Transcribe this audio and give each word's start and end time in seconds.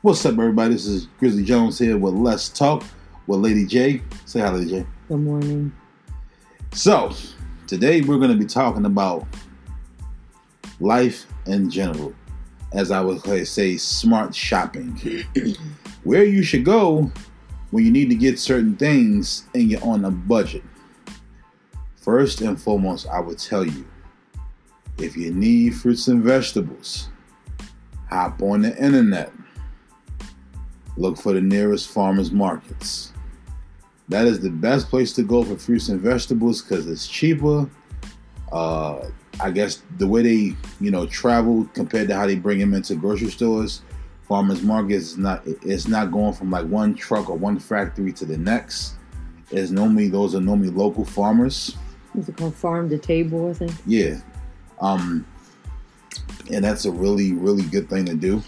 What's 0.00 0.24
up, 0.24 0.34
everybody? 0.34 0.74
This 0.74 0.86
is 0.86 1.06
Grizzly 1.18 1.42
Jones 1.42 1.76
here 1.76 1.98
with 1.98 2.14
Let's 2.14 2.48
Talk 2.48 2.84
with 3.26 3.40
Lady 3.40 3.66
J. 3.66 4.00
Say 4.26 4.38
hi, 4.38 4.48
Lady 4.50 4.70
J. 4.70 4.86
Good 5.08 5.18
morning. 5.18 5.72
So, 6.72 7.12
today 7.66 8.02
we're 8.02 8.18
going 8.18 8.30
to 8.30 8.36
be 8.36 8.46
talking 8.46 8.84
about 8.84 9.26
life 10.78 11.26
in 11.46 11.68
general. 11.68 12.14
As 12.72 12.92
I 12.92 13.00
would 13.00 13.48
say, 13.48 13.76
smart 13.76 14.36
shopping. 14.36 15.26
Where 16.04 16.22
you 16.22 16.44
should 16.44 16.64
go 16.64 17.10
when 17.72 17.84
you 17.84 17.90
need 17.90 18.08
to 18.10 18.14
get 18.14 18.38
certain 18.38 18.76
things 18.76 19.48
and 19.52 19.68
you're 19.68 19.82
on 19.82 20.04
a 20.04 20.12
budget. 20.12 20.62
First 21.96 22.40
and 22.40 22.60
foremost, 22.60 23.08
I 23.08 23.18
would 23.18 23.38
tell 23.38 23.64
you 23.64 23.84
if 24.98 25.16
you 25.16 25.34
need 25.34 25.74
fruits 25.74 26.06
and 26.06 26.22
vegetables, 26.22 27.08
hop 28.08 28.40
on 28.40 28.62
the 28.62 28.76
internet. 28.80 29.32
Look 30.98 31.16
for 31.16 31.32
the 31.32 31.40
nearest 31.40 31.88
farmers 31.88 32.32
markets. 32.32 33.12
That 34.08 34.26
is 34.26 34.40
the 34.40 34.50
best 34.50 34.88
place 34.88 35.12
to 35.12 35.22
go 35.22 35.44
for 35.44 35.56
fruits 35.56 35.88
and 35.88 36.00
vegetables 36.00 36.60
because 36.60 36.88
it's 36.88 37.06
cheaper. 37.06 37.70
Uh, 38.50 39.08
I 39.38 39.50
guess 39.50 39.82
the 39.98 40.08
way 40.08 40.22
they, 40.22 40.56
you 40.80 40.90
know, 40.90 41.06
travel 41.06 41.66
compared 41.72 42.08
to 42.08 42.16
how 42.16 42.26
they 42.26 42.34
bring 42.34 42.58
them 42.58 42.74
into 42.74 42.96
grocery 42.96 43.30
stores, 43.30 43.82
farmers 44.26 44.62
markets 44.62 45.12
is 45.12 45.18
not 45.18 45.42
it's 45.46 45.86
not 45.86 46.10
going 46.10 46.34
from 46.34 46.50
like 46.50 46.66
one 46.66 46.94
truck 46.94 47.30
or 47.30 47.36
one 47.36 47.60
factory 47.60 48.12
to 48.14 48.24
the 48.24 48.36
next. 48.36 48.94
It's 49.50 49.70
normally 49.70 50.08
those 50.08 50.34
are 50.34 50.40
normally 50.40 50.70
local 50.70 51.04
farmers. 51.04 51.76
What's 52.12 52.28
it 52.28 52.36
called? 52.36 52.56
Farm 52.56 52.88
to 52.90 52.98
table, 52.98 53.50
I 53.50 53.52
think. 53.52 53.72
Yeah. 53.86 54.20
Um 54.80 55.24
and 56.50 56.64
that's 56.64 56.86
a 56.86 56.90
really, 56.90 57.34
really 57.34 57.64
good 57.64 57.88
thing 57.88 58.06
to 58.06 58.14
do. 58.14 58.42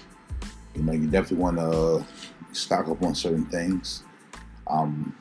You 0.75 0.83
know, 0.83 0.93
you 0.93 1.07
definitely 1.07 1.39
want 1.39 1.59
to 1.59 2.05
stock 2.53 2.89
up 2.89 3.03
on 3.03 3.15
certain 3.15 3.47
things. 3.47 4.03
Um, 4.67 5.15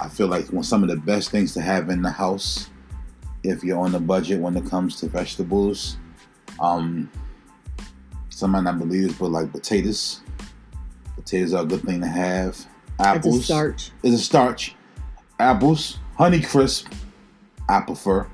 I 0.00 0.08
feel 0.08 0.26
like 0.28 0.46
one 0.52 0.62
some 0.64 0.82
of 0.82 0.88
the 0.88 0.96
best 0.96 1.30
things 1.30 1.54
to 1.54 1.60
have 1.60 1.88
in 1.90 2.02
the 2.02 2.10
house, 2.10 2.70
if 3.42 3.64
you're 3.64 3.78
on 3.78 3.94
a 3.94 4.00
budget 4.00 4.40
when 4.40 4.56
it 4.56 4.66
comes 4.66 4.96
to 5.00 5.08
vegetables. 5.08 5.96
Um, 6.60 7.10
some 8.30 8.50
might 8.52 8.64
not 8.64 8.78
believe 8.78 9.08
this, 9.08 9.18
but 9.18 9.30
like 9.30 9.52
potatoes, 9.52 10.20
potatoes 11.16 11.54
are 11.54 11.62
a 11.62 11.66
good 11.66 11.82
thing 11.82 12.00
to 12.00 12.06
have. 12.06 12.64
Apples, 12.98 13.36
It's 13.36 13.44
a 13.44 13.46
starch. 13.46 13.90
is 14.02 14.14
a 14.14 14.18
starch. 14.18 14.74
Apples, 15.38 15.98
Honey 16.16 16.40
Crisp, 16.40 16.86
I 17.68 17.80
prefer. 17.80 18.28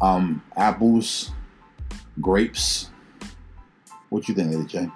Um, 0.00 0.42
apples, 0.56 1.30
grapes. 2.20 2.90
What 4.08 4.28
you 4.28 4.34
think, 4.34 4.52
Lady 4.52 4.90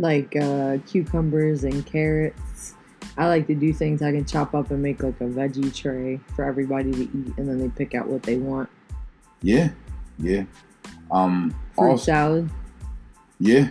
Like 0.00 0.36
uh, 0.36 0.78
cucumbers 0.86 1.64
and 1.64 1.84
carrots. 1.84 2.74
I 3.16 3.26
like 3.26 3.46
to 3.48 3.54
do 3.54 3.72
things 3.72 4.00
I 4.00 4.12
can 4.12 4.24
chop 4.24 4.54
up 4.54 4.70
and 4.70 4.80
make 4.80 5.02
like 5.02 5.20
a 5.20 5.24
veggie 5.24 5.74
tray 5.74 6.20
for 6.36 6.44
everybody 6.44 6.92
to 6.92 7.02
eat, 7.02 7.34
and 7.36 7.48
then 7.48 7.58
they 7.58 7.68
pick 7.68 7.94
out 7.94 8.06
what 8.06 8.22
they 8.22 8.36
want. 8.36 8.68
Yeah, 9.42 9.70
yeah. 10.18 10.44
Um, 11.10 11.54
Fruit 11.74 11.90
also, 11.90 12.04
salad. 12.04 12.50
yeah. 13.40 13.68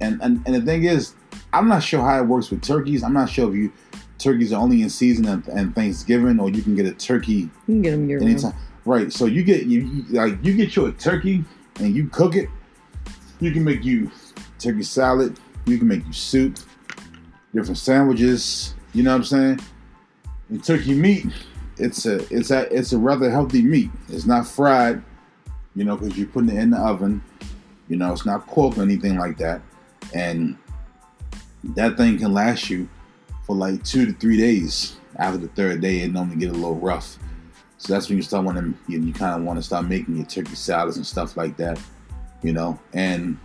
And, 0.00 0.20
and 0.20 0.42
and 0.44 0.54
the 0.56 0.60
thing 0.60 0.84
is, 0.84 1.14
I'm 1.52 1.68
not 1.68 1.82
sure 1.82 2.00
how 2.02 2.18
it 2.20 2.26
works 2.26 2.50
with 2.50 2.60
turkeys. 2.62 3.02
I'm 3.02 3.14
not 3.14 3.30
sure 3.30 3.48
if 3.48 3.54
you 3.54 3.72
turkeys 4.18 4.52
are 4.52 4.60
only 4.60 4.82
in 4.82 4.90
season 4.90 5.24
and, 5.26 5.46
and 5.48 5.74
Thanksgiving, 5.74 6.38
or 6.38 6.50
you 6.50 6.60
can 6.62 6.74
get 6.74 6.84
a 6.86 6.92
turkey 6.92 7.32
You 7.32 7.50
can 7.66 7.82
get 7.82 7.90
them 7.92 8.08
year 8.08 8.18
round. 8.18 8.30
anytime. 8.30 8.54
Right. 8.84 9.10
So 9.12 9.24
you 9.24 9.42
get 9.42 9.64
you, 9.66 9.80
you 9.80 10.02
like 10.10 10.44
you 10.44 10.54
get 10.54 10.76
you 10.76 10.84
a 10.86 10.92
turkey 10.92 11.44
and 11.76 11.94
you 11.94 12.08
cook 12.08 12.34
it. 12.36 12.50
You 13.40 13.52
can 13.52 13.64
make 13.64 13.84
you 13.84 14.10
turkey 14.64 14.82
salad. 14.82 15.38
You 15.66 15.78
can 15.78 15.88
make 15.88 16.06
you 16.06 16.12
soup, 16.12 16.58
different 17.54 17.78
sandwiches. 17.78 18.74
You 18.92 19.02
know 19.02 19.10
what 19.10 19.16
I'm 19.18 19.24
saying? 19.24 19.60
And 20.48 20.64
turkey 20.64 20.94
meat, 20.94 21.26
it's 21.76 22.06
a 22.06 22.16
it's 22.34 22.50
a 22.50 22.72
it's 22.74 22.92
a 22.92 22.98
rather 22.98 23.30
healthy 23.30 23.62
meat. 23.62 23.90
It's 24.08 24.26
not 24.26 24.46
fried, 24.46 25.02
you 25.74 25.84
know, 25.84 25.96
because 25.96 26.16
you're 26.18 26.28
putting 26.28 26.50
it 26.50 26.60
in 26.60 26.70
the 26.70 26.78
oven. 26.78 27.22
You 27.88 27.96
know, 27.96 28.12
it's 28.12 28.26
not 28.26 28.46
pork 28.46 28.78
or 28.78 28.82
anything 28.82 29.18
like 29.18 29.36
that, 29.38 29.60
and 30.14 30.56
that 31.76 31.96
thing 31.96 32.18
can 32.18 32.32
last 32.32 32.70
you 32.70 32.88
for 33.46 33.54
like 33.54 33.82
two 33.84 34.06
to 34.06 34.12
three 34.12 34.36
days. 34.36 34.96
After 35.16 35.38
the 35.38 35.48
third 35.48 35.80
day, 35.80 36.00
it 36.00 36.12
normally 36.12 36.36
get 36.36 36.50
a 36.50 36.54
little 36.54 36.74
rough. 36.74 37.18
So 37.78 37.92
that's 37.92 38.08
when 38.08 38.16
you 38.16 38.22
start 38.22 38.44
wanting 38.44 38.76
you, 38.88 39.00
you 39.00 39.12
kind 39.12 39.38
of 39.38 39.46
want 39.46 39.58
to 39.58 39.62
start 39.62 39.86
making 39.86 40.16
your 40.16 40.26
turkey 40.26 40.54
salads 40.54 40.96
and 40.96 41.06
stuff 41.06 41.36
like 41.36 41.56
that, 41.58 41.78
you 42.42 42.52
know. 42.52 42.78
And 42.94 43.38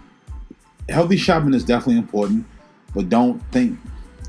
healthy 0.90 1.18
shopping 1.18 1.54
is 1.54 1.64
definitely 1.64 1.98
important, 1.98 2.46
but 2.94 3.10
don't 3.10 3.40
think 3.52 3.78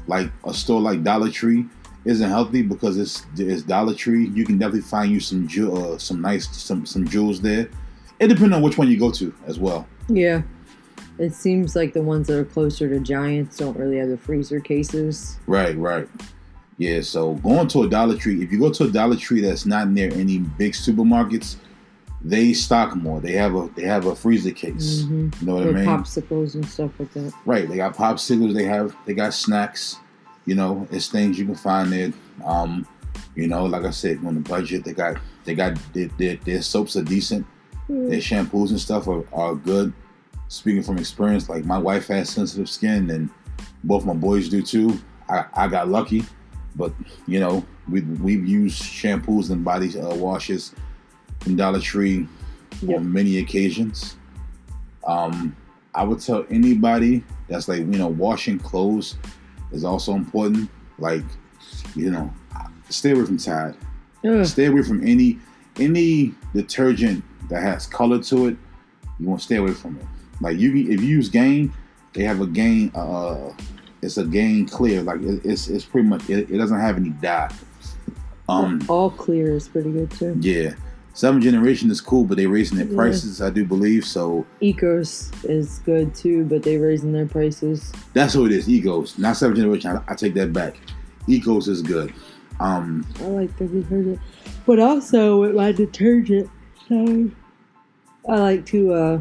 like 0.06 0.30
a 0.44 0.54
store 0.54 0.80
like 0.80 1.02
Dollar 1.02 1.30
Tree 1.30 1.66
isn't 2.04 2.28
healthy 2.28 2.62
because 2.62 2.98
it's 2.98 3.24
it's 3.36 3.62
Dollar 3.62 3.94
Tree. 3.94 4.28
You 4.28 4.44
can 4.44 4.58
definitely 4.58 4.82
find 4.82 5.10
you 5.12 5.20
some 5.20 5.46
ju- 5.46 5.74
uh, 5.74 5.98
some 5.98 6.20
nice 6.20 6.48
some 6.56 6.86
some 6.86 7.06
jewels 7.06 7.40
there. 7.40 7.68
It 8.18 8.28
depends 8.28 8.54
on 8.54 8.62
which 8.62 8.76
one 8.76 8.88
you 8.88 8.98
go 8.98 9.10
to 9.12 9.34
as 9.46 9.58
well. 9.58 9.86
Yeah. 10.08 10.42
It 11.18 11.34
seems 11.34 11.76
like 11.76 11.92
the 11.92 12.02
ones 12.02 12.28
that 12.28 12.38
are 12.38 12.44
closer 12.44 12.88
to 12.88 12.98
Giants 12.98 13.58
don't 13.58 13.76
really 13.76 13.98
have 13.98 14.08
the 14.08 14.16
freezer 14.16 14.58
cases. 14.58 15.38
Right, 15.46 15.76
right. 15.76 16.08
Yeah, 16.78 17.02
so 17.02 17.34
going 17.34 17.68
to 17.68 17.82
a 17.82 17.88
Dollar 17.90 18.16
Tree, 18.16 18.42
if 18.42 18.50
you 18.50 18.58
go 18.58 18.70
to 18.72 18.84
a 18.84 18.90
Dollar 18.90 19.16
Tree 19.16 19.42
that's 19.42 19.66
not 19.66 19.88
near 19.88 20.10
any 20.14 20.38
big 20.38 20.72
supermarkets, 20.72 21.56
they 22.22 22.52
stock 22.52 22.94
more. 22.96 23.20
They 23.20 23.32
have 23.32 23.54
a 23.54 23.70
they 23.74 23.82
have 23.82 24.06
a 24.06 24.14
freezer 24.14 24.50
case. 24.50 25.02
hmm 25.02 25.30
You 25.40 25.46
know 25.46 25.54
what 25.54 25.68
I 25.68 25.72
mean? 25.72 25.84
popsicles 25.86 26.54
and 26.54 26.66
stuff 26.66 26.90
like 26.98 27.12
that. 27.14 27.32
Right. 27.46 27.68
They 27.68 27.76
got 27.76 27.96
popsicles. 27.96 28.54
They 28.54 28.64
have 28.64 28.94
they 29.06 29.14
got 29.14 29.34
snacks. 29.34 29.96
You 30.46 30.54
know, 30.54 30.86
it's 30.90 31.08
things 31.08 31.38
you 31.38 31.46
can 31.46 31.54
find 31.54 31.92
there. 31.92 32.12
Um, 32.44 32.86
you 33.34 33.46
know, 33.46 33.64
like 33.64 33.84
I 33.84 33.90
said, 33.90 34.24
on 34.24 34.34
the 34.34 34.40
budget, 34.40 34.84
they 34.84 34.92
got 34.92 35.16
they 35.44 35.54
got 35.54 35.78
their, 35.92 36.08
their, 36.18 36.36
their 36.36 36.62
soaps 36.62 36.96
are 36.96 37.02
decent. 37.02 37.46
Their 37.88 38.20
shampoos 38.20 38.70
and 38.70 38.80
stuff 38.80 39.08
are, 39.08 39.24
are 39.32 39.54
good. 39.54 39.92
Speaking 40.48 40.82
from 40.82 40.98
experience, 40.98 41.48
like 41.48 41.64
my 41.64 41.78
wife 41.78 42.06
has 42.08 42.30
sensitive 42.30 42.68
skin, 42.68 43.10
and 43.10 43.30
both 43.84 44.04
my 44.04 44.14
boys 44.14 44.48
do 44.48 44.62
too. 44.62 45.00
I, 45.28 45.44
I 45.54 45.68
got 45.68 45.88
lucky, 45.88 46.24
but 46.76 46.92
you 47.26 47.40
know, 47.40 47.64
we 47.88 48.02
we've 48.02 48.46
used 48.46 48.82
shampoos 48.82 49.50
and 49.50 49.64
body 49.64 49.98
uh, 49.98 50.14
washes 50.14 50.74
from 51.40 51.56
Dollar 51.56 51.80
Tree 51.80 52.26
Yep. 52.82 52.98
on 52.98 53.12
many 53.12 53.38
occasions. 53.38 54.16
Um, 55.06 55.54
I 55.94 56.02
would 56.04 56.20
tell 56.20 56.46
anybody 56.50 57.22
that's 57.48 57.68
like 57.68 57.80
you 57.80 57.84
know 57.98 58.08
washing 58.08 58.58
clothes 58.58 59.16
is 59.72 59.84
also 59.84 60.14
important. 60.14 60.70
Like 60.98 61.24
you 61.96 62.10
know, 62.10 62.32
stay 62.88 63.10
away 63.10 63.24
from 63.24 63.36
Tide. 63.38 63.74
Ugh. 64.24 64.46
Stay 64.46 64.66
away 64.66 64.82
from 64.82 65.06
any 65.06 65.38
any 65.78 66.32
detergent 66.54 67.22
that 67.48 67.62
has 67.62 67.86
color 67.86 68.22
to 68.24 68.46
it. 68.48 68.56
You 69.18 69.26
want 69.26 69.40
to 69.40 69.44
stay 69.46 69.56
away 69.56 69.72
from 69.72 69.96
it. 69.98 70.06
Like 70.40 70.58
you, 70.58 70.70
if 70.90 71.00
you 71.02 71.08
use 71.08 71.28
Gain, 71.28 71.72
they 72.14 72.22
have 72.22 72.40
a 72.40 72.46
Gain. 72.46 72.90
Uh, 72.94 73.52
it's 74.00 74.16
a 74.16 74.24
Gain 74.24 74.66
Clear. 74.66 75.02
Like 75.02 75.20
it, 75.20 75.42
it's 75.44 75.68
it's 75.68 75.84
pretty 75.84 76.08
much 76.08 76.30
it, 76.30 76.50
it 76.50 76.56
doesn't 76.56 76.80
have 76.80 76.96
any 76.96 77.10
dye. 77.10 77.50
Um, 78.48 78.80
All 78.88 79.10
clear 79.10 79.54
is 79.54 79.68
pretty 79.68 79.90
good 79.92 80.10
too. 80.12 80.36
yeah, 80.40 80.74
Seven 81.20 81.42
Generation 81.42 81.90
is 81.90 82.00
cool, 82.00 82.24
but 82.24 82.38
they 82.38 82.46
raising 82.46 82.78
their 82.78 82.86
Yeah. 82.86 82.94
prices. 82.96 83.42
I 83.42 83.50
do 83.50 83.62
believe 83.66 84.06
so. 84.06 84.46
Ecos 84.62 85.30
is 85.44 85.80
good 85.84 86.14
too, 86.14 86.44
but 86.46 86.62
they 86.62 86.78
raising 86.78 87.12
their 87.12 87.26
prices. 87.26 87.92
That's 88.14 88.32
who 88.32 88.46
it 88.46 88.52
is. 88.52 88.66
Ecos, 88.66 89.18
not 89.18 89.36
Seven 89.36 89.54
Generation. 89.54 89.90
I, 89.90 90.12
I 90.12 90.14
take 90.14 90.32
that 90.32 90.54
back. 90.54 90.78
Ecos 91.28 91.68
is 91.68 91.82
good. 91.82 92.14
Um, 92.58 93.04
I 93.20 93.24
like 93.24 93.54
the 93.58 93.66
detergent, 93.66 94.18
but 94.64 94.78
also 94.78 95.42
with 95.42 95.54
my 95.54 95.72
detergent, 95.72 96.48
sorry, 96.88 97.30
I 98.26 98.38
like 98.38 98.64
to 98.66 98.94
uh, 98.94 99.20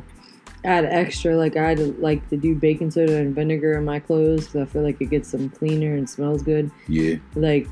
add 0.63 0.85
extra. 0.85 1.35
Like 1.35 1.57
I 1.57 1.73
like 1.73 2.29
to 2.29 2.37
do 2.37 2.55
baking 2.55 2.91
soda 2.91 3.17
and 3.17 3.35
vinegar 3.35 3.77
in 3.77 3.83
my 3.83 3.99
clothes 3.99 4.45
because 4.45 4.69
I 4.69 4.71
feel 4.71 4.83
like 4.83 5.01
it 5.01 5.09
gets 5.09 5.31
them 5.31 5.49
cleaner 5.49 5.95
and 5.95 6.09
smells 6.09 6.43
good. 6.43 6.71
yeah, 6.87 7.15
Like 7.35 7.67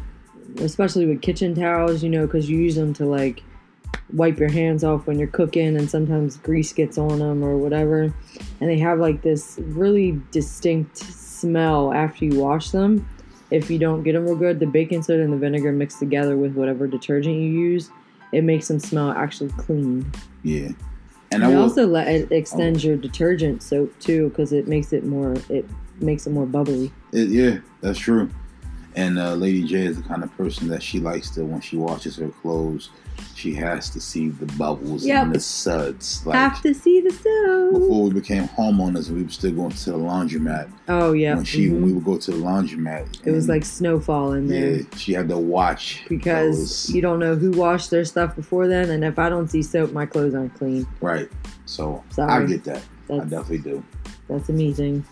especially 0.57 1.05
with 1.05 1.21
kitchen 1.21 1.55
towels, 1.55 2.03
you 2.03 2.09
know, 2.09 2.25
because 2.25 2.49
you 2.49 2.57
use 2.57 2.75
them 2.75 2.93
to 2.95 3.05
like 3.05 3.43
wipe 4.13 4.39
your 4.39 4.51
hands 4.51 4.83
off 4.83 5.07
when 5.07 5.19
you're 5.19 5.27
cooking, 5.27 5.75
and 5.75 5.89
sometimes 5.89 6.37
grease 6.37 6.73
gets 6.73 6.97
on 6.97 7.19
them 7.19 7.43
or 7.43 7.57
whatever, 7.57 8.01
and 8.01 8.13
they 8.69 8.79
have 8.79 8.99
like 8.99 9.21
this 9.21 9.59
really 9.59 10.19
distinct 10.31 10.97
smell 10.97 11.93
after 11.93 12.25
you 12.25 12.39
wash 12.39 12.71
them. 12.71 13.07
If 13.51 13.69
you 13.69 13.79
don't 13.79 14.03
get 14.03 14.13
them 14.13 14.25
real 14.25 14.35
good, 14.35 14.59
the 14.59 14.65
baking 14.65 15.03
soda 15.03 15.23
and 15.23 15.31
the 15.31 15.37
vinegar 15.37 15.71
mixed 15.71 15.99
together 15.99 16.35
with 16.35 16.53
whatever 16.53 16.87
detergent 16.87 17.35
you 17.35 17.49
use, 17.49 17.89
it 18.33 18.43
makes 18.43 18.67
them 18.67 18.79
smell 18.79 19.11
actually 19.11 19.51
clean. 19.57 20.11
yeah. 20.43 20.69
And, 21.29 21.43
And 21.43 21.45
I 21.45 21.51
it 21.51 21.55
will, 21.55 21.63
also 21.63 21.85
let 21.85 22.07
it 22.07 22.31
extends 22.31 22.85
oh. 22.85 22.87
your 22.89 22.97
detergent 22.97 23.61
soap 23.61 23.97
too, 23.99 24.29
because 24.29 24.53
it 24.53 24.67
makes 24.67 24.93
it 24.93 25.03
more 25.03 25.35
it 25.49 25.65
makes 25.99 26.25
it 26.25 26.29
more 26.29 26.45
bubbly. 26.45 26.91
It, 27.11 27.27
yeah, 27.27 27.59
that's 27.81 27.99
true. 27.99 28.29
And 28.97 29.19
uh, 29.19 29.35
Lady 29.35 29.63
J 29.63 29.85
is 29.85 30.01
the 30.01 30.07
kind 30.07 30.23
of 30.23 30.35
person 30.35 30.67
that 30.69 30.81
she 30.81 30.99
likes 30.99 31.29
to 31.31 31.45
when 31.45 31.61
she 31.61 31.77
washes 31.77 32.15
her 32.17 32.29
clothes, 32.41 32.89
she 33.35 33.53
has 33.53 33.91
to 33.91 34.01
see 34.01 34.29
the 34.29 34.47
bubbles 34.57 35.05
Yep. 35.05 35.23
and 35.25 35.35
the 35.35 35.39
suds. 35.39 36.25
Like 36.25 36.35
Have 36.35 36.61
to 36.63 36.73
see 36.73 37.01
the 37.01 37.11
stove. 37.11 37.73
before 37.73 38.03
we 38.05 38.09
became 38.09 38.47
homeowners, 38.47 39.09
we 39.11 39.21
were 39.21 39.29
still 39.29 39.51
going 39.51 39.69
to 39.71 39.91
the 39.91 39.97
laundromat. 39.97 40.69
Oh 40.87 41.13
yeah. 41.13 41.35
When 41.35 41.45
she 41.45 41.69
when 41.69 41.81
mhm. 41.81 41.85
we 41.85 41.93
would 41.93 42.05
go 42.05 42.17
to 42.17 42.31
the 42.31 42.37
laundromat, 42.37 43.21
It 43.23 43.31
was 43.31 43.47
like 43.47 43.65
snowfall 43.65 44.33
in 44.33 44.47
there. 44.47 44.77
yeah, 44.77 44.83
she 44.97 45.13
had 45.13 45.29
to 45.29 45.37
watch 45.37 46.03
because 46.09 46.57
those. 46.57 46.95
you 46.95 47.01
don't 47.03 47.19
know 47.19 47.35
who 47.35 47.51
washed 47.51 47.91
their 47.91 48.03
stuff 48.05 48.35
before 48.35 48.67
then, 48.67 48.89
and 48.89 49.03
if 49.03 49.19
I 49.19 49.29
don't 49.29 49.47
see 49.47 49.61
soap, 49.61 49.91
my 49.93 50.07
clothes 50.07 50.33
aren't 50.33 50.55
clean. 50.55 50.87
right. 51.01 51.29
So 51.67 52.03
I 52.17 52.43
get 52.45 52.63
that. 52.63 52.81
I 53.11 53.17
That's 53.19 53.29
definitely 53.29 53.59
do. 53.59 53.83
that's 54.27 54.49
a 54.49 54.53
me 54.53 54.73
thing. 54.73 55.05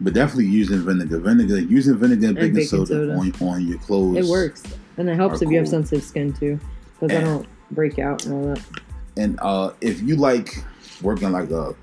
But 0.00 0.12
definitely 0.12 0.46
using 0.46 0.84
vinegar, 0.84 1.18
vinegar, 1.18 1.60
using 1.60 1.96
vinegar 1.96 2.28
and 2.28 2.36
And 2.38 2.54
baking, 2.54 2.54
baking 2.54 2.68
soda, 2.68 2.86
soda. 2.86 3.12
On, 3.12 3.48
on 3.48 3.66
your 3.66 3.78
clothes. 3.78 4.16
It 4.16 4.30
works, 4.30 4.62
and 4.96 5.08
it 5.08 5.14
helps 5.14 5.40
if 5.40 5.48
you 5.50 5.58
have 5.58 5.68
sensitive 5.68 6.04
skin 6.04 6.32
too, 6.32 6.58
because 7.00 7.16
I 7.16 7.20
don't 7.20 7.46
break 7.70 7.98
out 7.98 8.24
and 8.24 8.34
all 8.34 8.54
that. 8.54 8.64
And 9.16 9.38
uh, 9.40 9.72
if 9.80 10.02
you 10.02 10.16
like 10.16 10.64
working 11.00 11.30
like 11.30 11.50
a, 11.50 11.74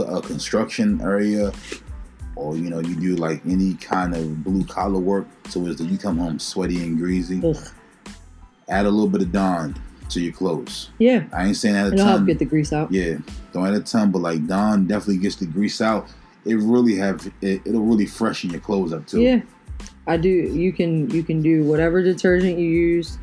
a 0.00 0.22
construction 0.22 1.00
area, 1.00 1.52
or 2.34 2.56
you 2.56 2.70
know 2.70 2.80
you 2.80 2.96
do 2.96 3.16
like 3.16 3.40
any 3.46 3.74
kind 3.74 4.16
of 4.16 4.42
blue 4.42 4.64
collar 4.64 4.98
work, 4.98 5.26
so 5.48 5.64
as 5.66 5.76
that 5.76 5.84
you 5.84 5.98
come 5.98 6.18
home 6.18 6.38
sweaty 6.38 6.82
and 6.82 6.98
greasy, 6.98 7.40
Ugh. 7.44 7.56
add 8.68 8.86
a 8.86 8.90
little 8.90 9.08
bit 9.08 9.22
of 9.22 9.30
Dawn 9.30 9.80
to 10.08 10.20
your 10.20 10.32
clothes. 10.32 10.90
Yeah, 10.98 11.24
I 11.32 11.46
ain't 11.46 11.56
saying 11.56 11.76
add 11.76 11.92
a 11.92 11.92
it'll 11.92 12.06
help 12.06 12.26
get 12.26 12.38
the 12.40 12.44
grease 12.44 12.72
out. 12.72 12.90
Yeah, 12.90 13.18
don't 13.52 13.66
add 13.66 13.74
a 13.74 13.80
ton, 13.80 14.10
but 14.10 14.20
like 14.22 14.46
Dawn 14.46 14.86
definitely 14.86 15.18
gets 15.18 15.36
the 15.36 15.46
grease 15.46 15.80
out. 15.80 16.08
It 16.44 16.54
really 16.54 16.96
have 16.96 17.30
it, 17.42 17.62
it'll 17.64 17.82
really 17.82 18.06
freshen 18.06 18.50
your 18.50 18.60
clothes 18.60 18.92
up 18.92 19.06
too. 19.06 19.20
Yeah, 19.20 19.40
I 20.06 20.16
do. 20.16 20.28
You 20.28 20.72
can 20.72 21.10
you 21.10 21.22
can 21.22 21.42
do 21.42 21.64
whatever 21.64 22.02
detergent 22.02 22.58
you 22.58 22.66
use, 22.66 23.18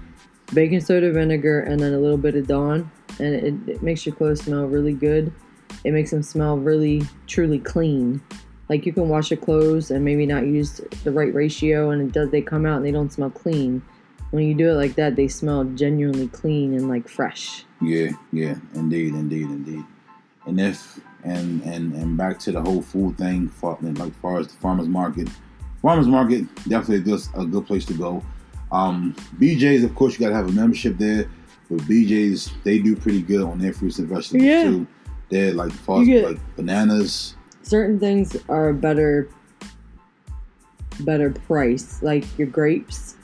baking 0.54 0.82
soda, 0.82 1.12
vinegar, 1.12 1.62
and 1.62 1.80
then 1.80 1.94
a 1.94 2.00
little 2.00 2.18
bit 2.18 2.36
of 2.36 2.48
Dawn, 2.48 2.92
and 3.20 3.36
it, 3.36 3.70
it 3.70 3.84
makes 3.84 4.06
your 4.06 4.16
clothes 4.16 4.44
smell 4.44 4.66
really 4.66 4.94
good. 4.94 5.32
It 5.84 5.92
makes 5.92 6.12
them 6.12 6.24
smell 6.24 6.58
really 6.58 7.04
truly 7.28 7.60
clean. 7.60 8.22
Like 8.70 8.86
you 8.86 8.94
can 8.94 9.10
wash 9.10 9.32
your 9.32 9.40
clothes 9.40 9.92
and 9.92 10.04
maybe 10.04 10.26
not 10.26 10.46
use 10.46 10.82
the 11.04 11.12
right 11.12 11.34
ratio, 11.34 11.92
and 11.92 12.02
it 12.02 12.12
does. 12.12 12.30
They 12.30 12.42
come 12.42 12.66
out 12.66 12.78
and 12.78 12.86
they 12.86 12.92
don't 12.92 13.12
smell 13.12 13.30
clean. 13.30 13.82
When 14.32 14.46
you 14.46 14.54
do 14.54 14.70
it 14.70 14.74
like 14.74 14.96
that, 14.96 15.16
they 15.16 15.28
smell 15.28 15.64
genuinely 15.64 16.28
clean 16.28 16.74
and 16.74 16.90
like 16.90 17.08
fresh. 17.08 17.64
Yeah, 17.82 18.12
yeah, 18.34 18.56
indeed, 18.74 19.14
indeed, 19.14 19.46
indeed. 19.46 19.84
And 20.48 20.60
if 20.60 21.00
and 21.24 21.62
and 21.64 21.94
and 21.94 22.18
back 22.18 22.40
to 22.40 22.52
the 22.52 22.62
whole 22.62 22.82
food 22.82 23.18
thing, 23.18 23.52
like 23.62 24.14
far 24.22 24.40
as 24.40 24.48
the 24.48 24.54
farmers 24.56 24.88
market, 24.88 25.28
farmers 25.82 26.08
market 26.08 26.44
definitely 26.68 27.02
just 27.04 27.30
a 27.36 27.46
good 27.46 27.68
place 27.68 27.86
to 27.86 27.94
go. 27.94 28.24
Um, 28.72 29.14
BJ's, 29.40 29.84
of 29.84 29.94
course, 29.96 30.14
you 30.14 30.20
gotta 30.20 30.36
have 30.36 30.50
a 30.50 30.52
membership 30.52 30.98
there. 30.98 31.30
But 31.70 31.80
BJ's, 31.80 32.52
they 32.64 32.80
do 32.80 32.96
pretty 32.96 33.22
good 33.22 33.42
on 33.44 33.60
their 33.60 33.74
fruits 33.74 34.00
and 34.00 34.08
vegetables 34.08 34.44
Yeah. 34.44 34.64
too. 34.64 34.88
They're 35.30 35.54
like 35.54 35.72
far 35.74 36.02
as 36.02 36.08
like 36.08 36.40
bananas. 36.56 37.36
certain 37.62 38.00
things 38.00 38.38
are 38.48 38.72
better 38.72 39.28
better 41.02 41.30
price 41.30 42.02
like 42.02 42.24
your 42.40 42.48
grapes 42.48 43.16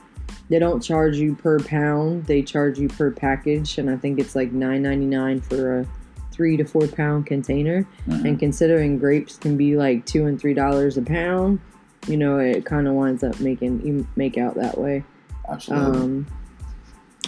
they 0.50 0.60
don't 0.60 0.82
charge 0.82 1.16
you 1.18 1.34
per 1.34 1.58
pound 1.60 2.24
they 2.26 2.42
charge 2.42 2.78
you 2.78 2.88
per 2.88 3.10
package 3.10 3.78
and 3.80 3.90
i 3.90 3.96
think 3.98 4.20
it's 4.20 4.36
like 4.36 4.52
9.99 4.54 5.44
for 5.44 5.80
a 5.80 5.88
three 6.34 6.58
to 6.58 6.66
four 6.66 6.88
pound 6.88 7.26
container 7.26 7.86
Mhm. 8.08 8.26
and 8.26 8.40
considering 8.40 8.98
grapes 8.98 9.38
can 9.38 9.56
be 9.56 9.78
like 9.78 10.06
two 10.06 10.26
and 10.26 10.40
three 10.42 10.54
dollars 10.54 10.98
a 10.98 11.02
pound 11.02 11.60
you 12.08 12.18
know 12.18 12.38
it 12.40 12.66
kind 12.66 12.88
of 12.88 12.94
winds 12.96 13.24
up 13.24 13.40
making 13.40 13.86
you 13.86 14.06
make 14.16 14.38
out 14.38 14.56
that 14.56 14.78
way 14.78 15.04
Absolutely. 15.50 16.00
um, 16.02 16.28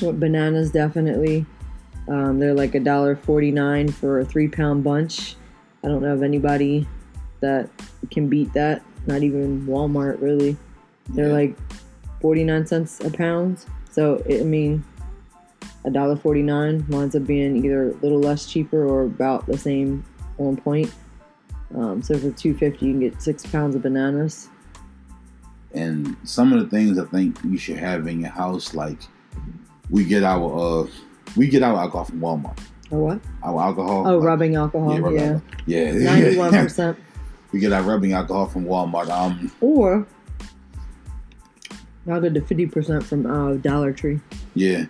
what 0.02 0.20
bananas 0.20 0.72
definitely. 0.72 1.46
Um, 2.08 2.40
they're 2.40 2.54
like 2.54 2.76
a 2.76 2.80
dollar 2.80 3.16
forty 3.16 3.52
nine 3.52 3.88
for 3.88 4.20
a 4.20 4.26
three 4.26 4.48
pound 4.48 4.84
bunch. 4.84 5.36
I 5.84 5.88
don't 5.88 6.02
know 6.02 6.14
of 6.14 6.22
anybody 6.24 6.88
that 7.40 7.70
can 8.12 8.28
beat 8.28 8.54
that. 8.54 8.84
Not 9.08 9.24
even 9.24 9.66
Walmart 9.68 10.22
really. 10.22 10.58
They're 11.10 11.28
Yeah. 11.28 11.34
like 11.34 11.58
forty 12.22 12.44
nine 12.44 12.66
cents 12.66 13.00
a 13.04 13.10
pound. 13.10 13.66
So 13.92 14.16
it, 14.26 14.42
I 14.42 14.44
mean, 14.44 14.84
a 15.86 15.92
dollar 15.92 16.16
forty 16.16 16.42
nine 16.42 16.86
winds 16.90 17.16
up 17.16 17.26
being 17.26 17.64
either 17.64 17.92
a 17.92 17.94
little 17.96 18.20
less 18.20 18.46
cheaper 18.46 18.86
or 18.86 19.04
about 19.04 19.46
the 19.46 19.58
same 19.58 20.04
on 20.38 20.58
point. 20.58 20.92
Um, 21.76 22.02
so 22.02 22.18
for 22.18 22.32
two 22.32 22.56
fifty, 22.56 22.88
you 22.88 22.92
can 22.94 23.00
get 23.02 23.22
six 23.22 23.46
pounds 23.46 23.76
of 23.76 23.82
bananas. 23.84 24.50
and 25.74 26.16
some 26.24 26.54
of 26.54 26.60
the 26.62 26.68
things 26.68 26.98
I 26.98 27.06
think 27.06 27.38
you 27.44 27.58
should 27.58 27.78
have 27.78 28.08
in 28.08 28.22
your 28.22 28.30
house, 28.30 28.74
like 28.74 28.98
we 29.90 30.06
get 30.06 30.24
our 30.24 30.84
uh 30.84 30.88
we 31.36 31.48
get 31.50 31.64
our 31.64 31.76
alcohol 31.78 32.06
from 32.06 32.20
Walmart. 32.22 32.58
Or 32.92 33.00
what? 33.06 33.20
Our 33.44 33.62
alcohol. 33.62 34.08
Oh, 34.08 34.18
like- 34.18 34.26
rubbing 34.26 34.56
alcohol. 34.56 34.94
Yeah, 34.94 35.00
rubbing 35.00 35.20
Yeah, 35.20 35.26
alcohol. 35.26 35.62
Yeah. 35.66 35.92
ninety 35.92 36.38
one 36.38 36.52
percent. 36.52 36.98
we 37.52 37.60
get 37.60 37.74
our 37.74 37.84
rubbing 37.84 38.14
alcohol 38.14 38.48
from 38.48 38.66
Walmart. 38.66 39.10
Um, 39.10 39.52
Or 39.60 40.06
I'll 42.10 42.22
to 42.22 42.42
fifty 42.42 42.68
percent 42.68 43.04
from 43.04 43.26
uh, 43.26 43.56
Dollar 43.56 43.92
Tree. 43.92 44.20
yeah, 44.54 44.86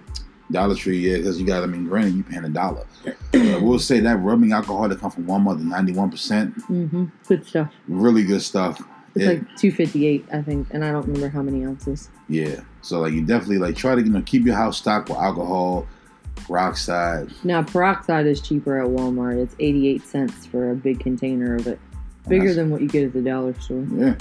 Dollar 0.52 0.76
Tree. 0.76 0.98
Yeah, 1.00 1.18
because 1.18 1.40
you 1.40 1.46
got. 1.48 1.64
I 1.64 1.66
mean, 1.66 1.86
granted, 1.88 2.16
you 2.16 2.24
paying 2.24 2.46
a 2.46 2.50
dollar. 2.50 2.86
But 3.32 3.62
we'll 3.62 3.80
say 3.80 4.00
that 4.00 4.18
rubbing 4.18 4.52
alcohol 4.54 4.88
that 4.90 5.00
come 5.00 5.12
from 5.12 5.26
Walmart, 5.26 5.60
ninety 5.60 5.92
one 5.94 6.10
percent, 6.12 6.56
Mm-hmm. 6.70 7.06
Good 7.28 7.46
stuff. 7.46 7.72
really 7.88 8.24
good 8.24 8.42
stuff. 8.42 8.82
It's 9.16 9.24
Yeah, 9.24 9.28
like 9.32 9.56
two 9.58 9.72
fifty 9.72 10.06
eight, 10.08 10.26
I 10.34 10.42
think, 10.42 10.68
and 10.72 10.84
I 10.84 10.92
don't 10.92 11.06
remember 11.06 11.30
how 11.30 11.42
many 11.42 11.64
ounces. 11.66 12.10
yeah. 12.28 12.62
So 12.82 13.00
like, 13.02 13.14
you 13.14 13.26
definitely 13.26 13.58
like 13.60 13.76
try 13.76 13.96
to 13.96 14.02
you 14.02 14.10
know 14.10 14.22
keep 14.26 14.46
your 14.46 14.56
house 14.56 14.78
stocked 14.78 15.10
with 15.10 15.18
alcohol, 15.18 15.88
peroxide. 16.36 17.30
Now 17.44 17.64
peroxide 17.64 18.26
is 18.28 18.42
cheaper 18.42 18.80
at 18.82 18.88
Walmart. 18.88 19.38
It's 19.42 19.56
eighty 19.60 19.88
eight 19.88 20.04
cents 20.06 20.46
for 20.46 20.72
a 20.72 20.76
big 20.76 21.00
container 21.00 21.56
of 21.56 21.68
it, 21.68 21.80
bigger 22.28 22.54
than 22.54 22.70
what 22.70 22.82
you 22.82 22.88
get 22.88 23.06
at 23.06 23.14
the 23.14 23.22
dollar 23.22 23.54
store. 23.60 23.86
Yeah. 23.94 24.16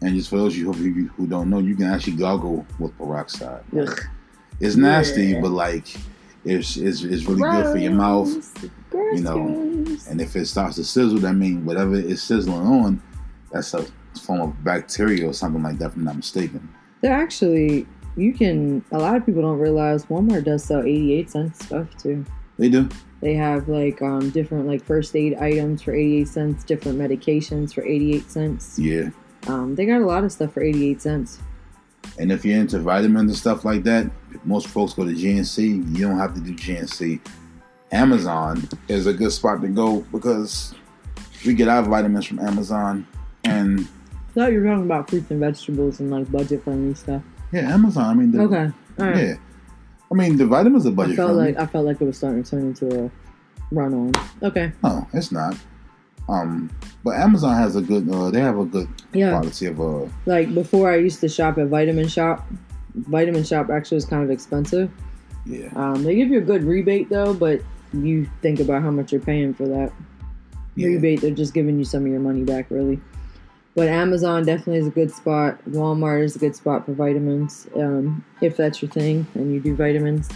And 0.00 0.14
just 0.14 0.30
for 0.30 0.36
those 0.36 0.52
of 0.54 0.58
you 0.58 0.72
who, 0.72 1.08
who 1.08 1.26
don't 1.26 1.50
know, 1.50 1.58
you 1.58 1.74
can 1.74 1.86
actually 1.86 2.14
gargle 2.16 2.64
with 2.78 2.96
peroxide. 2.96 3.64
Ugh. 3.76 4.00
It's 4.60 4.76
nasty, 4.76 5.26
Yeah. 5.28 5.40
but 5.40 5.50
like 5.50 5.86
it's 6.44 6.76
it's, 6.76 7.02
it's 7.02 7.24
really 7.24 7.42
good 7.42 7.72
for 7.72 7.78
your 7.78 7.92
mouth. 7.92 8.28
You 8.92 9.20
know. 9.20 9.36
And 10.08 10.20
if 10.20 10.34
it 10.36 10.46
starts 10.46 10.76
to 10.76 10.84
sizzle, 10.84 11.18
that 11.20 11.34
means 11.34 11.64
whatever 11.64 11.94
it's 11.96 12.22
sizzling 12.22 12.66
on, 12.66 13.02
that's 13.52 13.74
a 13.74 13.86
form 14.20 14.40
of 14.40 14.64
bacteria 14.64 15.28
or 15.28 15.32
something 15.32 15.62
like 15.62 15.78
that, 15.78 15.86
if 15.90 15.96
I'm 15.96 16.04
not 16.04 16.16
mistaken. 16.16 16.68
They're 17.00 17.12
actually 17.12 17.86
you 18.16 18.32
can. 18.32 18.84
A 18.90 18.98
lot 18.98 19.16
of 19.16 19.24
people 19.24 19.42
don't 19.42 19.58
realize 19.58 20.06
Walmart 20.06 20.44
does 20.44 20.64
sell 20.64 20.80
eighty 20.80 21.14
eight 21.14 21.30
cents 21.30 21.64
stuff 21.64 21.96
too. 21.96 22.24
They 22.58 22.68
do. 22.68 22.88
They 23.20 23.34
have 23.34 23.68
like 23.68 24.00
um, 24.02 24.30
different 24.30 24.66
like 24.66 24.84
first 24.84 25.14
aid 25.16 25.34
items 25.34 25.82
for 25.82 25.92
88 25.94 26.28
cents, 26.28 26.64
different 26.64 26.98
medications 26.98 27.74
for 27.74 27.84
88 27.84 28.30
cents. 28.30 28.78
Yeah. 28.78 29.10
Um, 29.46 29.74
they 29.74 29.86
got 29.86 30.00
a 30.00 30.06
lot 30.06 30.24
of 30.24 30.30
stuff 30.32 30.52
for 30.52 30.62
88 30.62 31.00
cents. 31.02 31.38
And 32.18 32.30
if 32.32 32.44
you're 32.44 32.58
into 32.60 32.78
vitamins 32.78 33.30
and 33.30 33.36
stuff 33.38 33.64
like 33.64 33.82
that, 33.84 34.10
most 34.44 34.68
folks 34.68 34.92
go 34.94 35.04
to 35.04 35.10
GNC. 35.12 35.96
You 35.96 36.06
don't 36.08 36.18
have 36.18 36.34
to 36.34 36.40
do 36.40 36.54
GNC. 36.54 37.20
Amazon 37.92 38.68
is 38.88 39.06
a 39.06 39.12
good 39.12 39.32
spot 39.32 39.60
to 39.62 39.68
go 39.68 40.00
because 40.12 40.74
we 41.46 41.54
get 41.54 41.68
our 41.68 41.82
vitamins 41.82 42.26
from 42.26 42.38
Amazon. 42.40 43.06
And 43.44 43.80
I 43.80 44.32
thought 44.34 44.52
you 44.52 44.60
were 44.60 44.66
talking 44.66 44.84
about 44.84 45.08
fruits 45.08 45.30
and 45.30 45.40
vegetables 45.40 46.00
and 46.00 46.10
like 46.10 46.30
budget 46.30 46.62
friendly 46.64 46.94
stuff. 46.94 47.22
yeah, 47.52 47.72
Amazon. 47.72 48.04
I 48.04 48.14
mean, 48.14 48.30
the, 48.32 48.42
Okay, 48.42 48.70
all 49.00 49.06
right. 49.06 49.16
yeah. 49.28 49.34
I 50.10 50.14
mean, 50.14 50.36
the 50.36 50.46
vitamins 50.46 50.86
are 50.86 50.90
budget. 50.90 51.14
I 51.14 51.16
felt 51.16 51.28
friendly. 51.34 51.52
like 51.54 51.58
I 51.58 51.66
felt 51.66 51.86
like 51.86 52.00
it 52.00 52.04
was 52.04 52.16
starting 52.18 52.42
to 52.42 52.50
turn 52.50 52.60
into 52.68 53.04
a 53.06 53.10
run 53.72 53.94
on. 53.94 54.12
Okay, 54.42 54.72
No, 54.82 55.06
it's 55.12 55.32
not. 55.32 55.56
Um, 56.28 56.70
but 57.04 57.16
Amazon 57.16 57.56
has 57.56 57.76
a 57.76 57.80
good. 57.80 58.08
Uh, 58.10 58.30
they 58.30 58.40
have 58.40 58.58
a 58.58 58.64
good 58.64 58.88
yeah. 59.12 59.30
quality 59.30 59.66
of. 59.66 59.80
Uh, 59.80 60.06
Like 60.26 60.52
before, 60.54 60.90
I 60.90 60.96
used 60.96 61.20
to 61.20 61.28
shop 61.28 61.58
at 61.58 61.68
Vitamin 61.68 62.06
Shoppe. 62.06 62.42
Vitamin 62.94 63.42
Shoppe 63.42 63.70
actually 63.70 63.96
was 63.96 64.04
kind 64.04 64.22
of 64.24 64.30
expensive. 64.30 64.90
yeah, 65.46 65.68
Um, 65.76 66.02
they 66.02 66.14
give 66.16 66.28
you 66.28 66.38
a 66.38 66.42
good 66.42 66.64
rebate 66.64 67.08
though, 67.08 67.32
but 67.32 67.62
you 67.92 68.28
think 68.42 68.60
about 68.60 68.82
how 68.82 68.90
much 68.90 69.12
you're 69.12 69.20
paying 69.20 69.54
for 69.54 69.66
that. 69.68 69.92
yeah, 70.74 70.88
rebate. 70.88 71.20
They're 71.22 71.30
just 71.30 71.54
giving 71.54 71.78
you 71.78 71.84
some 71.84 72.02
of 72.04 72.08
your 72.10 72.20
money 72.20 72.42
back, 72.44 72.66
really. 72.70 73.00
But 73.74 73.88
Amazon 73.88 74.44
definitely 74.44 74.78
is 74.80 74.86
a 74.88 74.90
good 74.90 75.10
spot. 75.12 75.58
Walmart 75.70 76.24
is 76.24 76.34
a 76.34 76.38
good 76.40 76.56
spot 76.56 76.84
for 76.84 76.92
vitamins, 76.92 77.68
um, 77.76 78.24
if 78.40 78.56
that's 78.56 78.82
your 78.82 78.90
thing 78.90 79.24
and 79.34 79.54
you 79.54 79.60
do 79.60 79.74
vitamins. 79.76 80.28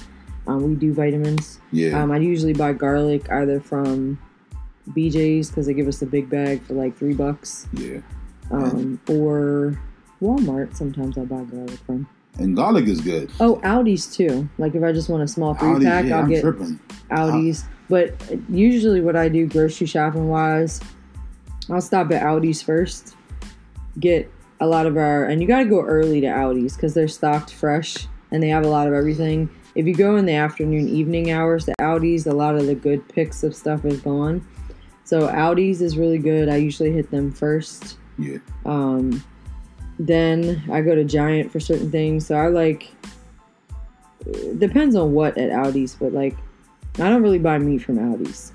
Um, 0.47 0.63
we 0.69 0.75
do 0.77 0.95
vitamins. 0.95 1.61
yeah. 1.73 2.01
Um, 2.01 2.11
I 2.13 2.19
usually 2.19 2.53
buy 2.53 2.73
garlic 2.73 3.31
either 3.31 3.61
from 3.61 4.19
BJ's 4.91 5.49
because 5.49 5.67
they 5.67 5.75
give 5.75 5.89
us 5.89 6.03
a 6.03 6.07
big 6.07 6.29
bag 6.29 6.63
for 6.63 6.75
like 6.75 6.97
three 6.97 7.15
bucks, 7.15 7.69
yeah. 7.73 8.01
um, 8.51 9.01
or 9.09 9.81
Walmart. 10.21 10.77
Sometimes 10.77 11.17
I 11.17 11.25
buy 11.25 11.43
garlic 11.45 11.79
from. 11.87 12.09
And 12.39 12.57
garlic 12.57 12.87
is 12.87 13.01
good. 13.01 13.31
Oh, 13.41 13.57
Aldi's 13.63 14.15
too. 14.15 14.49
Like 14.59 14.75
if 14.75 14.83
I 14.83 14.93
just 14.93 15.09
want 15.09 15.23
a 15.23 15.29
small 15.29 15.55
three 15.55 15.69
Aldi, 15.69 15.85
pack, 15.85 16.05
yeah, 16.07 16.17
I'll 16.17 16.23
I'm 16.25 16.31
get 16.31 16.41
tripping. 16.41 16.81
Aldi's. 17.11 17.65
But 17.89 18.15
usually, 18.49 19.01
what 19.01 19.17
I 19.17 19.29
do 19.29 19.47
grocery 19.47 19.87
shopping 19.87 20.29
wise, 20.29 20.81
I'll 21.71 21.81
stop 21.81 22.11
at 22.11 22.23
Aldi's 22.23 22.63
first, 22.63 23.15
get 24.01 24.31
a 24.61 24.67
lot 24.67 24.87
of 24.87 24.97
our 24.97 25.25
and 25.25 25.43
you 25.43 25.49
got 25.49 25.59
to 25.59 25.65
go 25.65 25.83
early 25.83 26.21
to 26.21 26.27
Aldi's 26.29 26.75
because 26.75 26.95
they're 26.95 27.09
stocked 27.09 27.53
fresh 27.53 28.07
and 28.31 28.43
they 28.43 28.49
have 28.49 28.65
a 28.65 28.69
lot 28.69 28.87
of 28.87 28.95
everything. 28.95 29.51
If 29.75 29.87
you 29.87 29.95
go 29.95 30.17
in 30.17 30.27
the 30.27 30.35
afternoon, 30.35 30.89
evening 30.89 31.31
hours 31.31 31.65
to 31.65 31.75
Aldi's, 31.81 32.27
a 32.27 32.33
lot 32.33 32.57
of 32.57 32.67
the 32.67 32.75
good 32.75 33.07
picks 33.09 33.43
of 33.43 33.55
stuff 33.55 33.85
is 33.85 34.01
gone. 34.01 34.47
So 35.05 35.29
Aldi's 35.29 35.83
is 35.83 35.99
really 35.99 36.19
good. 36.19 36.49
I 36.49 36.57
usually 36.57 36.93
hit 36.93 37.11
them 37.11 37.33
first. 37.33 37.97
Yeah. 38.19 38.39
Um, 38.65 39.23
then 39.99 40.63
I 40.71 40.81
go 40.81 40.95
to 40.95 41.05
Giant 41.05 41.51
for 41.51 41.61
certain 41.61 41.91
things. 41.91 42.27
So 42.27 42.35
I 42.37 42.49
like 42.49 42.91
depends 44.59 44.95
on 44.95 45.13
what 45.13 45.37
at 45.37 45.51
Aldi's, 45.51 45.95
but 45.95 46.13
like 46.13 46.37
I 46.99 47.09
don't 47.09 47.23
really 47.23 47.39
buy 47.39 47.59
meat 47.59 47.79
from 47.79 47.99
Aldi's, 47.99 48.53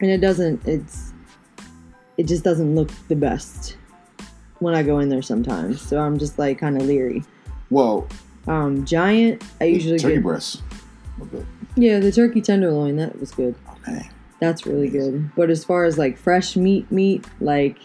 and 0.00 0.10
it 0.10 0.18
doesn't. 0.18 0.66
It's 0.66 1.12
it 2.16 2.24
just 2.24 2.44
doesn't 2.44 2.74
look 2.74 2.90
the 3.08 3.16
best 3.16 3.76
when 4.60 4.74
I 4.74 4.82
go 4.82 5.00
in 5.00 5.08
there 5.08 5.22
sometimes. 5.22 5.80
So 5.80 5.98
I'm 5.98 6.18
just 6.18 6.38
like 6.38 6.58
kind 6.58 6.76
of 6.76 6.86
leery. 6.86 7.24
Well, 7.70 8.06
Um, 8.46 8.84
Giant, 8.84 9.42
I 9.60 9.64
usually 9.64 9.98
turkey 9.98 10.14
get 10.14 10.22
breasts. 10.22 10.62
Okay. 11.20 11.44
yeah 11.76 11.98
the 11.98 12.12
turkey 12.12 12.40
tenderloin. 12.40 12.96
That 12.96 13.18
was 13.18 13.32
good. 13.32 13.54
Oh, 13.68 13.76
man. 13.86 14.08
That's 14.44 14.66
really 14.66 14.88
good. 14.88 15.34
But 15.34 15.48
as 15.48 15.64
far 15.64 15.84
as 15.84 15.96
like 15.96 16.18
fresh 16.18 16.54
meat, 16.54 16.90
meat, 16.90 17.24
like 17.40 17.78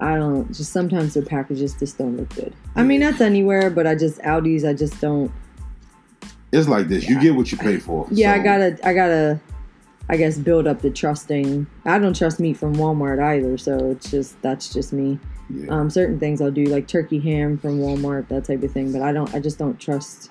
I 0.00 0.16
don't 0.16 0.48
just 0.48 0.72
sometimes 0.72 1.14
their 1.14 1.22
packages 1.22 1.74
just 1.74 1.98
don't 1.98 2.16
look 2.16 2.34
good. 2.34 2.54
I 2.74 2.82
mean 2.82 3.00
that's 3.00 3.20
anywhere, 3.20 3.68
but 3.68 3.86
I 3.86 3.94
just 3.94 4.18
Aldi's 4.22 4.64
I 4.64 4.72
just 4.72 5.00
don't. 5.00 5.30
It's 6.52 6.66
like 6.66 6.88
this. 6.88 7.08
You 7.08 7.20
get 7.20 7.34
what 7.34 7.52
you 7.52 7.58
pay 7.58 7.78
for. 7.78 8.08
Yeah, 8.10 8.32
I 8.32 8.38
gotta 8.38 8.78
I 8.82 8.94
gotta 8.94 9.38
I 10.08 10.16
guess 10.16 10.38
build 10.38 10.66
up 10.66 10.80
the 10.80 10.90
trusting. 10.90 11.66
I 11.84 11.98
don't 11.98 12.16
trust 12.16 12.40
meat 12.40 12.56
from 12.56 12.76
Walmart 12.76 13.22
either, 13.22 13.58
so 13.58 13.90
it's 13.90 14.10
just 14.10 14.40
that's 14.40 14.72
just 14.72 14.94
me. 14.94 15.18
Yeah. 15.50 15.68
Um, 15.68 15.90
certain 15.90 16.18
things 16.18 16.40
I'll 16.40 16.50
do 16.50 16.64
like 16.64 16.88
turkey 16.88 17.18
ham 17.18 17.58
from 17.58 17.80
Walmart, 17.80 18.28
that 18.28 18.44
type 18.44 18.62
of 18.62 18.72
thing, 18.72 18.92
but 18.92 19.02
I 19.02 19.12
don't 19.12 19.32
I 19.34 19.40
just 19.40 19.58
don't 19.58 19.78
trust 19.78 20.30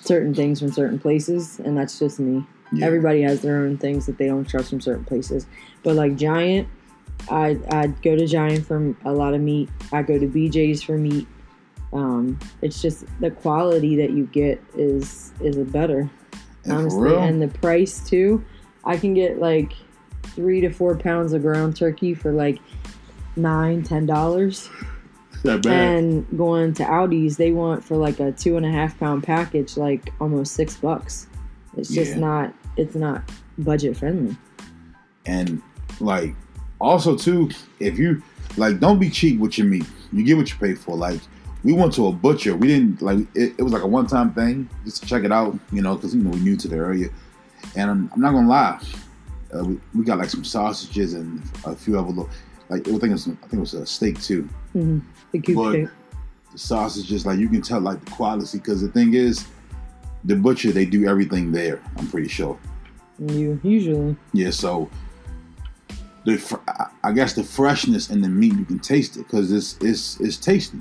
certain 0.00 0.34
things 0.34 0.58
from 0.58 0.72
certain 0.72 0.98
places, 0.98 1.60
and 1.60 1.76
that's 1.76 1.98
just 1.98 2.18
me. 2.18 2.46
Yeah. 2.72 2.86
Everybody 2.86 3.22
has 3.22 3.40
their 3.42 3.58
own 3.58 3.76
things 3.78 4.06
that 4.06 4.18
they 4.18 4.26
don't 4.26 4.48
trust 4.48 4.70
from 4.70 4.80
certain 4.80 5.04
places. 5.04 5.46
But 5.82 5.96
like 5.96 6.16
Giant, 6.16 6.68
I 7.30 7.58
I'd 7.70 8.00
go 8.02 8.16
to 8.16 8.26
Giant 8.26 8.66
for 8.66 8.94
a 9.04 9.12
lot 9.12 9.34
of 9.34 9.40
meat. 9.40 9.68
I 9.92 10.02
go 10.02 10.18
to 10.18 10.26
BJ's 10.26 10.82
for 10.82 10.96
meat. 10.96 11.26
Um, 11.92 12.38
it's 12.62 12.80
just 12.80 13.04
the 13.20 13.30
quality 13.30 13.96
that 13.96 14.10
you 14.10 14.26
get 14.26 14.62
is 14.76 15.32
is 15.40 15.56
a 15.56 15.64
better 15.64 16.08
And 16.64 16.72
honestly, 16.72 17.16
and 17.16 17.42
the 17.42 17.48
price 17.48 18.08
too. 18.08 18.44
I 18.84 18.96
can 18.96 19.12
get 19.14 19.38
like 19.38 19.72
three 20.22 20.60
to 20.60 20.70
four 20.70 20.96
pounds 20.96 21.32
of 21.32 21.42
ground 21.42 21.76
turkey 21.76 22.14
for 22.14 22.32
like 22.32 22.58
nine 23.36 23.82
ten 23.82 24.06
dollars. 24.06 24.68
that 25.42 25.62
bad. 25.62 25.72
And 25.96 26.38
going 26.38 26.74
to 26.74 26.84
Aldi's, 26.84 27.36
they 27.36 27.50
want 27.50 27.82
for 27.84 27.96
like 27.96 28.20
a 28.20 28.30
two 28.32 28.56
and 28.56 28.64
a 28.64 28.70
half 28.70 28.98
pound 28.98 29.24
package, 29.24 29.76
like 29.76 30.12
almost 30.20 30.54
six 30.54 30.76
bucks. 30.76 31.26
It's 31.76 31.92
just 31.92 32.12
Yeah. 32.12 32.20
not. 32.20 32.54
It's 32.80 32.94
not 32.94 33.30
budget 33.58 33.96
friendly. 33.96 34.36
And 35.26 35.60
like 36.00 36.34
also 36.80 37.14
too, 37.16 37.50
if 37.78 37.98
you 37.98 38.22
like 38.56 38.80
don't 38.80 38.98
be 38.98 39.10
cheap 39.10 39.38
with 39.38 39.58
your 39.58 39.66
meat. 39.66 39.84
You 40.12 40.24
get 40.24 40.36
what 40.36 40.50
you 40.50 40.56
pay 40.58 40.74
for. 40.74 40.96
Like 40.96 41.20
we 41.62 41.72
went 41.74 41.92
to 41.94 42.06
a 42.06 42.12
butcher. 42.12 42.56
We 42.56 42.68
didn't 42.68 43.02
like 43.02 43.18
it, 43.34 43.54
it 43.58 43.62
was 43.62 43.72
like 43.72 43.82
a 43.82 43.86
one 43.86 44.06
time 44.06 44.32
thing 44.32 44.68
just 44.84 45.02
to 45.02 45.08
check 45.08 45.24
it 45.24 45.30
out, 45.30 45.58
you 45.72 45.82
know, 45.82 45.94
because 45.94 46.14
you 46.14 46.22
know 46.22 46.30
we're 46.30 46.38
new 46.38 46.56
to 46.56 46.68
the 46.68 46.76
area. 46.76 47.08
And 47.76 47.90
I'm, 47.90 48.10
I'm 48.14 48.20
not 48.20 48.32
gonna 48.32 48.48
lie, 48.48 48.80
uh, 49.54 49.64
we, 49.64 49.78
we 49.94 50.04
got 50.04 50.18
like 50.18 50.30
some 50.30 50.42
sausages 50.42 51.12
and 51.12 51.42
a 51.66 51.76
few 51.76 51.98
other 51.98 52.08
little 52.08 52.30
like 52.70 52.88
I 52.88 52.90
think 52.92 53.04
it 53.04 53.10
was 53.10 53.28
I 53.28 53.32
think 53.32 53.54
it 53.54 53.60
was 53.60 53.74
a 53.74 53.84
steak 53.86 54.20
too. 54.22 54.48
hmm 54.72 55.00
The 55.32 55.38
cube 55.40 55.56
But- 55.58 55.72
steak. 55.72 55.88
The 56.52 56.58
sausages 56.58 57.24
like 57.24 57.38
you 57.38 57.48
can 57.48 57.62
tell 57.62 57.78
like 57.80 58.04
the 58.04 58.10
quality 58.10 58.58
because 58.58 58.80
the 58.82 58.88
thing 58.88 59.14
is, 59.14 59.46
the 60.24 60.36
butcher 60.36 60.72
they 60.72 60.84
do 60.84 61.06
everything 61.06 61.52
there. 61.52 61.80
I'm 61.96 62.08
pretty 62.08 62.28
sure. 62.28 62.58
You 63.18 63.60
usually. 63.62 64.16
Yeah, 64.32 64.50
so 64.50 64.88
the 66.24 66.36
fr- 66.36 66.56
I- 66.68 66.90
I 67.04 67.12
guess 67.12 67.32
the 67.34 67.44
freshness 67.44 68.10
in 68.10 68.20
the 68.20 68.28
meat 68.28 68.54
you 68.54 68.64
can 68.64 68.78
taste 68.78 69.16
it 69.16 69.24
because 69.26 69.52
it's 69.52 69.76
it's 69.80 70.20
it's 70.20 70.36
tasty, 70.36 70.78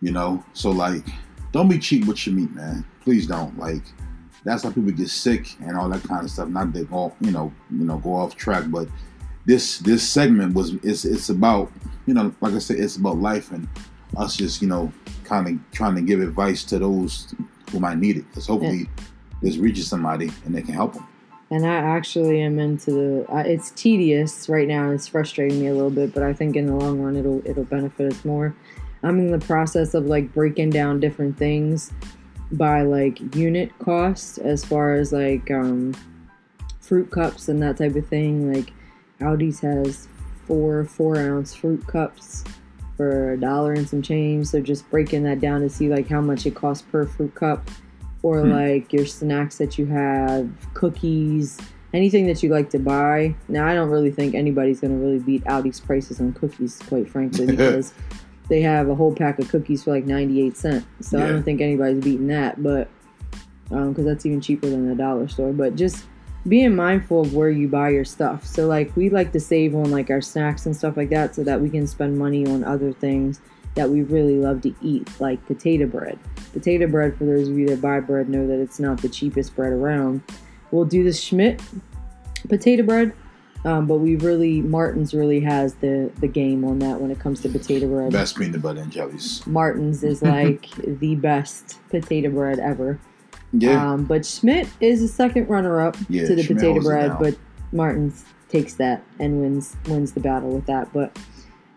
you 0.00 0.12
know. 0.12 0.44
So 0.52 0.70
like, 0.70 1.04
don't 1.52 1.68
be 1.68 1.78
cheap 1.78 2.06
with 2.06 2.26
your 2.26 2.36
meat, 2.36 2.52
man. 2.54 2.84
Please 3.02 3.26
don't. 3.26 3.56
Like, 3.58 3.82
that's 4.44 4.62
how 4.62 4.70
people 4.70 4.90
get 4.92 5.08
sick 5.08 5.56
and 5.60 5.76
all 5.76 5.88
that 5.88 6.02
kind 6.04 6.24
of 6.24 6.30
stuff. 6.30 6.48
Not 6.48 6.72
that 6.72 6.90
go 6.90 7.14
you 7.20 7.30
know 7.30 7.52
you 7.70 7.84
know 7.84 7.98
go 7.98 8.14
off 8.14 8.36
track, 8.36 8.64
but 8.68 8.88
this 9.46 9.78
this 9.78 10.08
segment 10.08 10.54
was 10.54 10.74
it's 10.82 11.04
it's 11.04 11.28
about 11.30 11.70
you 12.06 12.14
know 12.14 12.34
like 12.40 12.54
I 12.54 12.58
said 12.58 12.78
it's 12.78 12.96
about 12.96 13.18
life 13.18 13.50
and 13.52 13.68
us 14.16 14.36
just 14.36 14.60
you 14.60 14.68
know 14.68 14.92
kind 15.24 15.46
of 15.48 15.70
trying 15.72 15.94
to 15.94 16.02
give 16.02 16.20
advice 16.20 16.64
to 16.64 16.78
those 16.78 17.34
who 17.70 17.80
might 17.80 17.98
need 17.98 18.16
it 18.16 18.28
because 18.28 18.46
hopefully 18.46 18.88
this 19.42 19.56
reaches 19.56 19.86
somebody 19.86 20.30
and 20.44 20.54
they 20.54 20.62
can 20.62 20.74
help 20.74 20.94
them. 20.94 21.06
And 21.50 21.66
I 21.66 21.74
actually 21.74 22.42
am 22.42 22.60
into 22.60 22.92
the. 22.92 23.26
Uh, 23.32 23.38
it's 23.38 23.72
tedious 23.72 24.48
right 24.48 24.68
now. 24.68 24.84
and 24.84 24.94
It's 24.94 25.08
frustrating 25.08 25.60
me 25.60 25.66
a 25.66 25.74
little 25.74 25.90
bit, 25.90 26.14
but 26.14 26.22
I 26.22 26.32
think 26.32 26.54
in 26.54 26.66
the 26.66 26.74
long 26.74 27.00
run 27.00 27.16
it'll 27.16 27.42
it'll 27.44 27.64
benefit 27.64 28.12
us 28.12 28.24
more. 28.24 28.54
I'm 29.02 29.18
in 29.18 29.32
the 29.32 29.44
process 29.44 29.94
of 29.94 30.06
like 30.06 30.32
breaking 30.32 30.70
down 30.70 31.00
different 31.00 31.36
things 31.36 31.92
by 32.52 32.82
like 32.82 33.34
unit 33.34 33.76
cost 33.78 34.38
as 34.38 34.64
far 34.64 34.94
as 34.94 35.12
like 35.12 35.50
um, 35.50 35.94
fruit 36.80 37.10
cups 37.10 37.48
and 37.48 37.60
that 37.62 37.78
type 37.78 37.96
of 37.96 38.06
thing. 38.06 38.52
Like 38.52 38.72
Aldi's 39.20 39.58
has 39.60 40.06
four 40.46 40.84
four 40.84 41.16
ounce 41.16 41.52
fruit 41.52 41.84
cups 41.86 42.44
for 43.00 43.32
a 43.32 43.40
dollar 43.40 43.72
and 43.72 43.88
some 43.88 44.02
change. 44.02 44.48
So 44.48 44.60
just 44.60 44.88
breaking 44.90 45.22
that 45.22 45.40
down 45.40 45.62
to 45.62 45.70
see 45.70 45.88
like 45.88 46.06
how 46.06 46.20
much 46.20 46.44
it 46.44 46.54
costs 46.54 46.82
per 46.92 47.06
fruit 47.06 47.34
cup, 47.34 47.66
or 48.22 48.42
Hmm. 48.42 48.50
like 48.50 48.92
your 48.92 49.06
snacks 49.06 49.56
that 49.56 49.78
you 49.78 49.86
have, 49.86 50.46
cookies, 50.74 51.58
anything 51.94 52.26
that 52.26 52.42
you 52.42 52.50
like 52.50 52.68
to 52.70 52.78
buy. 52.78 53.34
Now 53.48 53.66
I 53.66 53.74
don't 53.74 53.88
really 53.88 54.10
think 54.10 54.34
anybody's 54.34 54.80
gonna 54.80 54.96
really 54.98 55.18
beat 55.18 55.42
Aldi's 55.44 55.80
prices 55.80 56.20
on 56.20 56.34
cookies, 56.34 56.78
quite 56.90 57.08
frankly, 57.08 57.46
because 57.56 57.94
they 58.50 58.60
have 58.60 58.90
a 58.90 58.94
whole 58.94 59.14
pack 59.14 59.38
of 59.38 59.48
cookies 59.48 59.84
for 59.84 59.92
like 59.92 60.04
ninety 60.04 60.42
eight 60.42 60.58
cents. 60.58 60.84
So 61.00 61.18
I 61.18 61.26
don't 61.26 61.42
think 61.42 61.62
anybody's 61.62 62.04
beating 62.04 62.26
that, 62.26 62.62
but 62.62 62.88
because 63.70 64.04
that's 64.04 64.26
even 64.26 64.42
cheaper 64.42 64.68
than 64.68 64.86
the 64.88 64.94
dollar 64.94 65.26
store. 65.26 65.54
But 65.54 65.74
just 65.74 66.04
being 66.48 66.74
mindful 66.74 67.20
of 67.20 67.34
where 67.34 67.50
you 67.50 67.68
buy 67.68 67.90
your 67.90 68.04
stuff. 68.04 68.46
So 68.46 68.66
like 68.66 68.94
we 68.96 69.10
like 69.10 69.32
to 69.32 69.40
save 69.40 69.74
on 69.74 69.90
like 69.90 70.10
our 70.10 70.20
snacks 70.20 70.66
and 70.66 70.74
stuff 70.74 70.96
like 70.96 71.10
that 71.10 71.34
so 71.34 71.44
that 71.44 71.60
we 71.60 71.68
can 71.68 71.86
spend 71.86 72.18
money 72.18 72.46
on 72.46 72.64
other 72.64 72.92
things 72.92 73.40
that 73.74 73.88
we 73.88 74.02
really 74.02 74.36
love 74.36 74.62
to 74.62 74.74
eat, 74.82 75.08
like 75.20 75.44
potato 75.46 75.86
bread. 75.86 76.18
Potato 76.52 76.86
bread, 76.86 77.16
for 77.16 77.24
those 77.24 77.48
of 77.48 77.56
you 77.56 77.68
that 77.68 77.80
buy 77.80 78.00
bread, 78.00 78.28
know 78.28 78.46
that 78.46 78.58
it's 78.60 78.80
not 78.80 79.00
the 79.00 79.08
cheapest 79.08 79.54
bread 79.54 79.72
around. 79.72 80.22
We'll 80.70 80.84
do 80.84 81.04
the 81.04 81.12
Schmidt 81.12 81.62
potato 82.48 82.82
bread, 82.82 83.12
um, 83.64 83.86
but 83.86 83.96
we 83.96 84.16
really 84.16 84.60
Martin's 84.62 85.14
really 85.14 85.40
has 85.40 85.74
the 85.74 86.10
the 86.20 86.28
game 86.28 86.64
on 86.64 86.78
that 86.80 87.00
when 87.00 87.10
it 87.10 87.18
comes 87.18 87.40
to 87.42 87.48
potato 87.48 87.86
bread. 87.86 88.12
Best 88.12 88.36
peanut 88.36 88.62
butter 88.62 88.80
and 88.80 88.90
jellies. 88.90 89.46
Martin's 89.46 90.02
is 90.02 90.22
like 90.22 90.70
the 91.00 91.14
best 91.16 91.78
potato 91.90 92.30
bread 92.30 92.58
ever. 92.58 92.98
Yeah. 93.52 93.92
Um, 93.92 94.04
but 94.04 94.24
Schmidt 94.24 94.68
is 94.80 95.02
a 95.02 95.08
second 95.08 95.48
runner 95.48 95.80
up 95.80 95.96
Yeah, 96.08 96.26
to 96.26 96.34
the 96.34 96.42
Schmidt 96.42 96.58
potato 96.58 96.80
bread, 96.80 97.16
but 97.18 97.36
Martin's 97.72 98.24
takes 98.48 98.74
that 98.74 99.02
and 99.18 99.40
wins 99.40 99.76
wins 99.86 100.12
the 100.12 100.20
battle 100.20 100.50
with 100.50 100.66
that. 100.66 100.92
But 100.92 101.18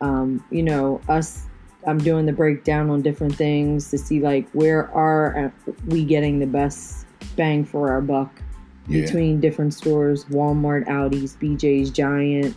um, 0.02 0.44
you 0.52 0.64
know, 0.64 1.02
us 1.08 1.48
I'm 1.86 1.98
doing 1.98 2.26
the 2.26 2.34
breakdown 2.34 2.90
on 2.90 3.02
different 3.02 3.36
things 3.36 3.90
to 3.92 3.98
see 3.98 4.20
like 4.20 4.50
where 4.52 4.92
are 4.92 5.46
uh, 5.68 5.72
we 5.88 6.06
getting 6.06 6.40
the 6.40 6.48
best 6.48 7.06
bang 7.36 7.66
for 7.66 7.92
our 7.92 8.02
buck 8.02 8.42
yeah. 8.88 9.02
between 9.02 9.40
different 9.40 9.74
stores, 9.74 10.26
Walmart, 10.26 10.88
Aldi's, 10.88 11.36
BJ's, 11.36 11.90
Giant. 11.90 12.56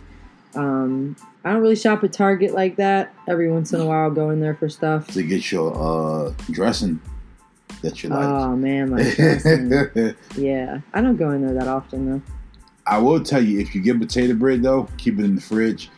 Um, 0.55 1.15
I 1.43 1.53
don't 1.53 1.61
really 1.61 1.75
shop 1.75 2.03
at 2.03 2.13
Target 2.13 2.53
like 2.53 2.77
that. 2.77 3.13
Every 3.27 3.51
once 3.51 3.73
in 3.73 3.79
a 3.79 3.85
while, 3.85 4.05
I'll 4.05 4.11
go 4.11 4.29
in 4.29 4.39
there 4.39 4.55
for 4.55 4.69
stuff. 4.69 5.07
to 5.09 5.23
get 5.23 5.51
your 5.51 5.73
uh 5.75 6.33
dressing 6.51 7.01
that 7.81 8.03
you 8.03 8.09
like. 8.09 8.19
Oh 8.25 8.55
man, 8.55 8.89
my 8.91 9.03
dressing. 9.15 10.15
yeah, 10.37 10.79
I 10.93 11.01
don't 11.01 11.17
go 11.17 11.31
in 11.31 11.41
there 11.45 11.53
that 11.55 11.67
often 11.67 12.09
though. 12.11 12.21
I 12.85 12.97
will 12.99 13.21
tell 13.23 13.43
you 13.43 13.59
if 13.59 13.75
you 13.75 13.81
get 13.81 13.99
potato 13.99 14.33
bread 14.33 14.63
though, 14.63 14.87
keep 14.97 15.19
it 15.19 15.25
in 15.25 15.35
the 15.35 15.41
fridge. 15.41 15.89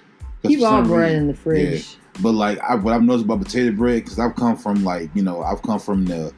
Keep 0.43 0.63
all 0.63 0.81
bread 0.83 1.09
reason- 1.09 1.17
in 1.21 1.27
the 1.27 1.33
fridge. 1.33 1.95
But 2.21 2.31
like 2.33 2.59
I, 2.59 2.75
what 2.75 2.93
I've 2.93 3.03
noticed 3.03 3.25
about 3.25 3.39
potato 3.41 3.71
bread, 3.71 4.03
because 4.03 4.19
I've 4.19 4.35
come 4.35 4.57
from 4.57 4.83
like 4.83 5.09
you 5.13 5.21
know 5.23 5.41
I've 5.41 5.61
come 5.61 5.79
from 5.79 6.05
the 6.05 6.33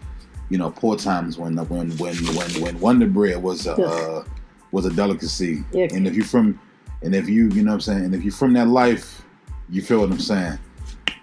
you 0.49 0.57
know 0.57 0.69
poor 0.69 0.95
times 0.95 1.37
when 1.37 1.55
when 1.55 1.91
when 1.97 2.15
when 2.17 2.61
when 2.61 2.79
Wonder 2.79 3.07
Bread 3.07 3.41
was 3.41 3.65
a 3.65 3.73
uh, 3.73 4.23
was 4.71 4.85
a 4.85 4.91
delicacy, 4.93 5.63
Yeah. 5.71 5.87
and 5.91 6.05
if 6.07 6.15
you 6.15 6.23
from 6.23 6.59
and 7.01 7.15
if 7.15 7.27
you 7.27 7.49
you 7.49 7.63
know 7.63 7.71
what 7.71 7.75
I'm 7.75 7.81
saying, 7.81 8.05
and 8.05 8.13
if 8.15 8.23
you're 8.23 8.31
from 8.33 8.53
that 8.53 8.67
life, 8.67 9.23
you 9.69 9.81
feel 9.81 10.01
what 10.01 10.11
I'm 10.11 10.19
saying. 10.19 10.59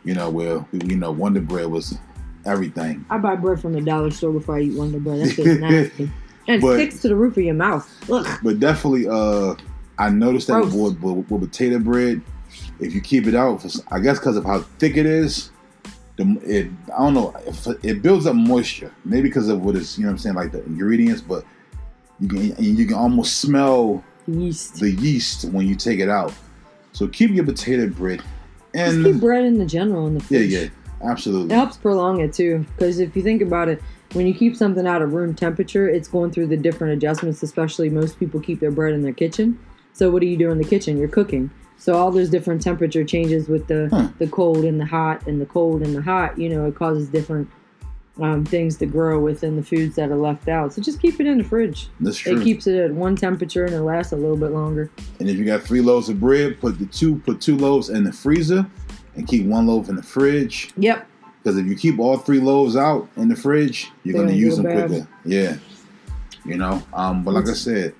You 0.04 0.14
know, 0.14 0.28
where 0.30 0.64
you 0.72 0.96
know 0.96 1.12
Wonder 1.12 1.40
Bread 1.40 1.66
was 1.66 1.96
everything. 2.48 3.04
I 3.10 3.18
buy 3.18 3.36
bread 3.36 3.60
from 3.60 3.72
the 3.74 3.80
dollar 3.80 4.10
store 4.10 4.32
before 4.32 4.56
I 4.56 4.62
eat 4.62 4.74
Wonder 4.76 4.98
Bread. 4.98 5.20
That's 5.20 5.36
just 5.36 5.60
nasty. 5.60 6.10
And 6.48 6.56
it 6.56 6.60
But- 6.62 6.74
sticks 6.74 7.00
to 7.02 7.08
the 7.08 7.16
roof 7.16 7.36
of 7.36 7.42
your 7.44 7.54
mouth. 7.54 7.88
Ugh. 8.10 8.26
But 8.42 8.58
definitely, 8.60 9.06
uh, 9.08 9.54
I 9.98 10.10
noticed 10.10 10.46
that 10.48 10.64
with, 10.64 10.98
with, 11.00 11.30
with 11.30 11.40
potato 11.40 11.78
bread, 11.78 12.22
if 12.80 12.94
you 12.94 13.00
keep 13.00 13.26
it 13.26 13.34
out, 13.34 13.62
for, 13.62 13.68
I 13.90 13.98
guess 14.00 14.18
because 14.18 14.36
of 14.36 14.44
how 14.44 14.60
thick 14.78 14.96
it 14.96 15.06
is, 15.06 15.50
the 16.16 16.24
it 16.44 16.68
I 16.96 16.98
don't 16.98 17.14
know 17.14 17.34
it 17.82 18.02
builds 18.02 18.26
up 18.26 18.34
moisture. 18.34 18.92
Maybe 19.04 19.28
because 19.28 19.48
of 19.48 19.64
what 19.64 19.76
it's 19.76 19.96
you 19.98 20.02
know 20.04 20.08
what 20.10 20.12
I'm 20.14 20.18
saying 20.18 20.34
like 20.36 20.50
the 20.52 20.64
ingredients, 20.64 21.20
but 21.20 21.44
you 22.18 22.28
can 22.28 22.38
and 22.52 22.64
you 22.78 22.86
can 22.86 22.96
almost 22.96 23.38
smell 23.38 24.02
Yeast. 24.26 24.80
the 24.80 24.90
yeast 24.90 25.44
when 25.46 25.66
you 25.66 25.74
take 25.76 26.00
it 26.00 26.08
out. 26.08 26.32
So 26.92 27.06
keep 27.06 27.30
your 27.30 27.44
potato 27.44 27.86
bread 27.88 28.18
Just 28.74 28.96
and 28.96 29.04
keep 29.04 29.20
bread 29.20 29.44
in 29.44 29.58
the 29.58 29.66
general 29.66 30.06
in 30.08 30.14
the 30.14 30.20
yeah 30.22 30.26
fridge. 30.38 30.50
yeah 30.50 30.58
It 30.60 30.72
absolutely 31.02 31.52
It 31.54 31.56
helps 31.58 31.76
prolong 31.76 32.20
it 32.20 32.32
too, 32.32 32.64
because 32.76 32.98
if 33.00 33.16
you 33.16 33.22
think 33.22 33.42
about 33.42 33.68
it, 33.68 33.82
when 34.14 34.26
you 34.26 34.34
keep 34.34 34.56
something 34.56 34.86
out 34.86 35.02
of 35.02 35.12
room 35.12 35.34
temperature, 35.34 35.88
it's 35.88 36.08
going 36.08 36.30
through 36.30 36.46
the 36.46 36.56
different 36.56 36.94
adjustments. 36.94 37.42
Especially 37.42 37.90
most 37.90 38.18
people 38.18 38.40
keep 38.40 38.58
their 38.60 38.70
bread 38.70 38.94
in 38.94 39.02
their 39.02 39.12
kitchen. 39.12 39.58
So 39.92 40.10
what 40.10 40.20
do 40.20 40.26
you 40.26 40.36
do 40.36 40.50
in 40.50 40.58
the 40.58 40.64
kitchen? 40.64 40.96
You're 40.96 41.08
cooking. 41.08 41.50
So 41.76 41.94
all 41.94 42.10
those 42.10 42.28
different 42.30 42.62
temperature 42.62 43.04
changes 43.04 43.48
with 43.48 43.66
the 43.66 43.88
Huh. 43.90 44.08
the 44.18 44.26
cold 44.26 44.64
and 44.64 44.80
the 44.80 44.86
hot 44.86 45.26
and 45.26 45.40
the 45.40 45.46
cold 45.46 45.82
and 45.82 45.94
the 45.94 46.02
hot, 46.02 46.38
you 46.38 46.48
know, 46.48 46.66
it 46.66 46.74
causes 46.74 47.08
different 47.08 47.48
um, 48.20 48.44
things 48.44 48.76
to 48.78 48.86
grow 48.86 49.20
within 49.20 49.54
the 49.54 49.62
foods 49.62 49.94
that 49.94 50.10
are 50.10 50.16
left 50.16 50.48
out. 50.48 50.72
So 50.72 50.82
just 50.82 51.00
keep 51.00 51.20
it 51.20 51.26
in 51.26 51.38
the 51.38 51.44
fridge. 51.44 51.88
that's 52.00 52.16
true. 52.18 52.40
It 52.40 52.42
keeps 52.42 52.66
it 52.66 52.76
at 52.76 52.92
one 52.92 53.14
temperature 53.14 53.64
and 53.64 53.74
it 53.74 53.82
lasts 53.82 54.12
a 54.12 54.16
little 54.16 54.36
bit 54.36 54.50
longer. 54.50 54.90
and 55.20 55.28
if 55.28 55.36
you 55.36 55.44
got 55.44 55.62
three 55.62 55.80
loaves 55.80 56.08
of 56.08 56.18
bread, 56.18 56.60
put 56.60 56.78
the 56.78 56.86
two 56.86 57.16
put 57.20 57.40
two 57.40 57.56
loaves 57.56 57.90
in 57.90 58.04
the 58.04 58.12
freezer 58.12 58.66
and 59.18 59.26
keep 59.26 59.44
one 59.44 59.66
loaf 59.66 59.88
in 59.88 59.96
the 59.96 60.02
fridge. 60.02 60.70
Yep. 60.76 61.06
Because 61.42 61.58
if 61.58 61.66
you 61.66 61.76
keep 61.76 61.98
all 61.98 62.16
three 62.16 62.40
loaves 62.40 62.76
out 62.76 63.08
in 63.16 63.28
the 63.28 63.36
fridge, 63.36 63.90
you're 64.04 64.14
going 64.14 64.28
to 64.28 64.34
use 64.34 64.56
them 64.56 64.64
bad. 64.64 64.88
quicker. 64.88 65.08
Yeah. 65.24 65.56
You 66.44 66.56
know. 66.56 66.82
Um. 66.94 67.24
But 67.24 67.34
like 67.34 67.48
I 67.48 67.52
said, 67.52 67.94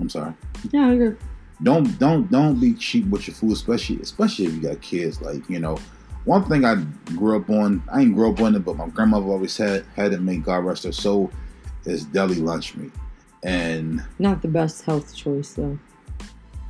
I'm 0.00 0.08
sorry. 0.08 0.34
Yeah, 0.72 0.88
I 0.88 0.92
agree. 0.92 1.16
Don't 1.62 1.98
don't 1.98 2.30
don't 2.30 2.58
be 2.58 2.74
cheap 2.74 3.06
with 3.06 3.28
your 3.28 3.34
food, 3.34 3.52
especially 3.52 4.00
especially 4.00 4.46
if 4.46 4.54
you 4.54 4.62
got 4.62 4.80
kids. 4.80 5.20
Like 5.20 5.48
you 5.48 5.58
know, 5.60 5.78
one 6.24 6.44
thing 6.48 6.64
I 6.64 6.76
grew 7.16 7.36
up 7.36 7.50
on. 7.50 7.82
I 7.92 8.00
ain't 8.00 8.14
grew 8.14 8.32
up 8.32 8.40
on 8.40 8.54
it, 8.54 8.64
but 8.64 8.76
my 8.76 8.88
grandmother 8.88 9.26
always 9.26 9.56
had 9.56 9.84
had 9.94 10.12
to 10.12 10.18
make 10.18 10.42
God 10.42 10.64
rest 10.64 10.84
her 10.84 10.92
soul 10.92 11.30
is 11.84 12.04
deli 12.04 12.36
lunch 12.36 12.74
meat. 12.76 12.92
And 13.42 14.04
Not 14.18 14.42
the 14.42 14.48
best 14.48 14.84
health 14.84 15.14
choice 15.14 15.52
though. 15.52 15.78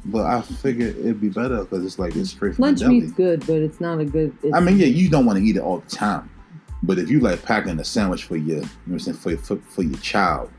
But 0.05 0.25
I 0.27 0.41
figured 0.43 0.97
it'd 0.97 1.21
be 1.21 1.29
better 1.29 1.59
because 1.65 1.85
it's 1.85 1.99
like 1.99 2.17
it's 2.17 2.31
straight 2.31 2.55
from 2.55 2.63
Lunch 2.63 2.79
the 2.79 2.87
deli. 2.87 3.01
meat's 3.01 3.13
good, 3.13 3.41
but 3.47 3.57
it's 3.57 3.81
not 3.81 4.01
a 4.01 4.05
good. 4.05 4.35
I 4.55 4.61
mean, 4.61 4.79
yeah, 4.79 4.87
you 4.87 5.09
don't 5.11 5.27
want 5.27 5.39
to 5.39 5.45
eat 5.45 5.57
it 5.57 5.61
all 5.61 5.79
the 5.79 5.91
time, 5.91 6.31
but 6.83 6.99
if 6.99 7.11
you 7.11 7.21
like 7.21 7.43
packing 7.43 7.79
a 7.79 7.85
sandwich 7.85 8.25
for 8.25 8.37
your, 8.37 8.57
you 8.57 8.63
know 8.63 8.69
what 8.87 8.93
I'm 8.93 8.99
saying, 9.01 9.17
for 9.19 9.37
for, 9.37 9.57
for 9.69 9.83
your 9.83 9.99
child, 9.99 10.51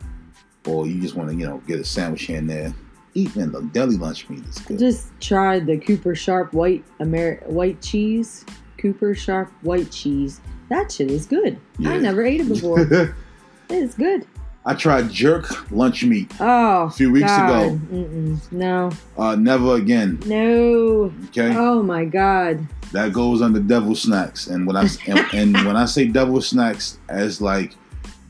or 0.68 0.88
you 0.88 1.02
just 1.02 1.16
want 1.16 1.30
to, 1.30 1.36
you 1.36 1.46
know, 1.48 1.58
get 1.68 1.80
a 1.80 1.86
sandwich 1.86 2.24
here 2.24 2.38
and 2.38 2.50
there, 2.50 2.74
eating 3.14 3.52
the 3.52 3.62
deli 3.74 3.98
lunch 3.98 4.30
meat 4.30 4.46
is 4.46 4.60
good. 4.60 4.80
just 4.80 5.08
try 5.20 5.60
the 5.60 5.78
Cooper 5.78 6.16
Sharp 6.16 6.54
white 6.54 6.84
Amer- 7.00 7.42
white 7.46 7.82
cheese. 7.82 8.46
Cooper 8.78 9.14
Sharp 9.14 9.52
white 9.62 9.92
cheese. 9.92 10.42
That 10.70 10.92
shit 10.92 11.12
is 11.12 11.26
good. 11.26 11.60
Yeah. 11.78 11.92
I 11.92 11.98
never 11.98 12.24
ate 12.26 12.42
it 12.42 12.48
before. 12.48 12.80
it's 13.70 13.96
good. 13.96 14.26
I 14.64 14.76
tried 14.76 15.10
jerk 15.10 15.72
lunch 15.72 16.04
meat 16.04 16.32
Oh, 16.40 16.84
a 16.84 16.90
few 16.92 17.12
weeks 17.12 17.28
God. 17.28 17.50
ago. 17.50 17.80
Mm-mm. 17.92 18.52
No, 18.52 18.92
Uh, 19.18 19.36
never 19.36 19.76
again. 19.76 20.20
no. 20.28 21.12
Okay, 21.30 21.56
Oh 21.58 21.82
my 21.82 22.06
God. 22.06 22.68
that 22.92 23.12
goes 23.12 23.42
under 23.42 23.60
devil 23.60 23.96
snacks. 23.96 24.48
And 24.48 24.68
when 24.68 24.76
I 24.76 24.88
and, 25.08 25.20
and 25.34 25.54
when 25.66 25.76
I 25.76 25.86
say 25.86 26.08
devil 26.08 26.42
snacks, 26.42 27.00
as 27.10 27.42
like 27.42 27.76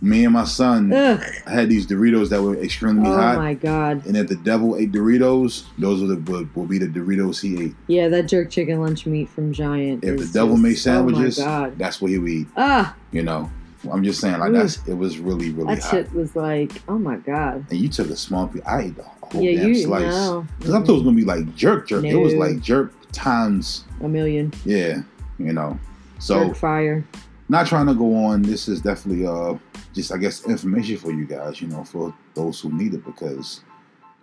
me 0.03 0.23
and 0.23 0.33
my 0.33 0.45
son 0.45 0.91
Ugh. 0.93 1.21
had 1.45 1.69
these 1.69 1.85
Doritos 1.85 2.29
that 2.29 2.41
were 2.41 2.55
extremely 2.55 3.07
Oh 3.09 3.13
hot. 3.15 3.35
Oh 3.35 3.39
my 3.39 3.53
God. 3.53 4.05
And 4.07 4.15
if 4.17 4.29
the 4.29 4.35
devil 4.37 4.75
ate 4.77 4.91
Doritos, 4.93 5.65
those 5.77 6.01
would, 6.01 6.55
will 6.55 6.65
be 6.65 6.77
the 6.79 6.87
Doritos 6.87 7.41
he 7.41 7.65
ate. 7.65 7.75
Yeah, 7.87 8.07
that 8.07 8.27
jerk 8.27 8.49
chicken 8.49 8.79
lunch 8.81 9.05
meat 9.05 9.27
from 9.29 9.51
Giant. 9.53 10.03
If 10.05 10.19
is 10.19 10.31
the 10.31 10.39
devil 10.39 10.55
just- 10.55 10.63
made 10.63 10.77
sandwiches, 10.77 11.39
Oh 11.39 11.45
my 11.45 11.47
God. 11.67 11.77
that's 11.77 12.01
what 12.01 12.09
he 12.09 12.17
would 12.17 12.29
eat. 12.31 12.47
Ah, 12.55 12.95
You 13.11 13.21
know, 13.23 13.51
I'm 13.89 14.03
just 14.03 14.19
saying, 14.19 14.39
like 14.39 14.51
that's 14.53 14.85
it 14.87 14.93
was 14.93 15.17
really 15.17 15.51
really 15.51 15.75
that 15.75 15.83
hot. 15.83 15.91
shit 15.91 16.13
was 16.13 16.35
like, 16.35 16.71
oh 16.87 16.97
my 16.99 17.15
God. 17.17 17.65
And 17.69 17.79
you 17.79 17.89
took 17.89 18.09
a 18.09 18.15
small 18.15 18.47
piece. 18.47 18.61
I 18.65 18.81
ate 18.81 18.95
the 18.95 19.03
whole 19.03 19.41
Yeah, 19.41 19.59
damn 19.61 19.69
you 19.69 19.75
slice 19.75 20.03
no. 20.03 20.45
because 20.59 20.73
I 20.73 20.79
thought 20.79 20.89
it 20.89 20.93
was 20.93 21.03
gonna 21.03 21.15
be 21.15 21.25
like 21.25 21.55
jerk 21.55 21.87
jerk. 21.87 22.03
It 22.05 22.15
was 22.15 22.33
like 22.35 22.59
jerk 22.59 22.93
times, 23.11 23.85
a 24.01 24.07
million. 24.07 24.53
yeah. 24.65 25.01
You 25.39 25.53
know, 25.53 25.79
so 26.19 26.47
jerk 26.49 26.57
fire. 26.57 27.05
not 27.49 27.65
trying 27.65 27.87
to 27.87 27.95
go 27.95 28.13
on. 28.25 28.43
This 28.43 28.67
is 28.67 28.81
definitely 28.81 29.25
uh 29.25 29.55
just 29.93 30.11
I 30.13 30.17
guess 30.17 30.45
information 30.45 30.97
for 30.97 31.11
you 31.11 31.25
guys. 31.25 31.59
You 31.61 31.67
know, 31.69 31.83
for 31.83 32.13
those 32.35 32.59
who 32.59 32.71
need 32.71 32.93
it 32.93 33.03
because 33.03 33.61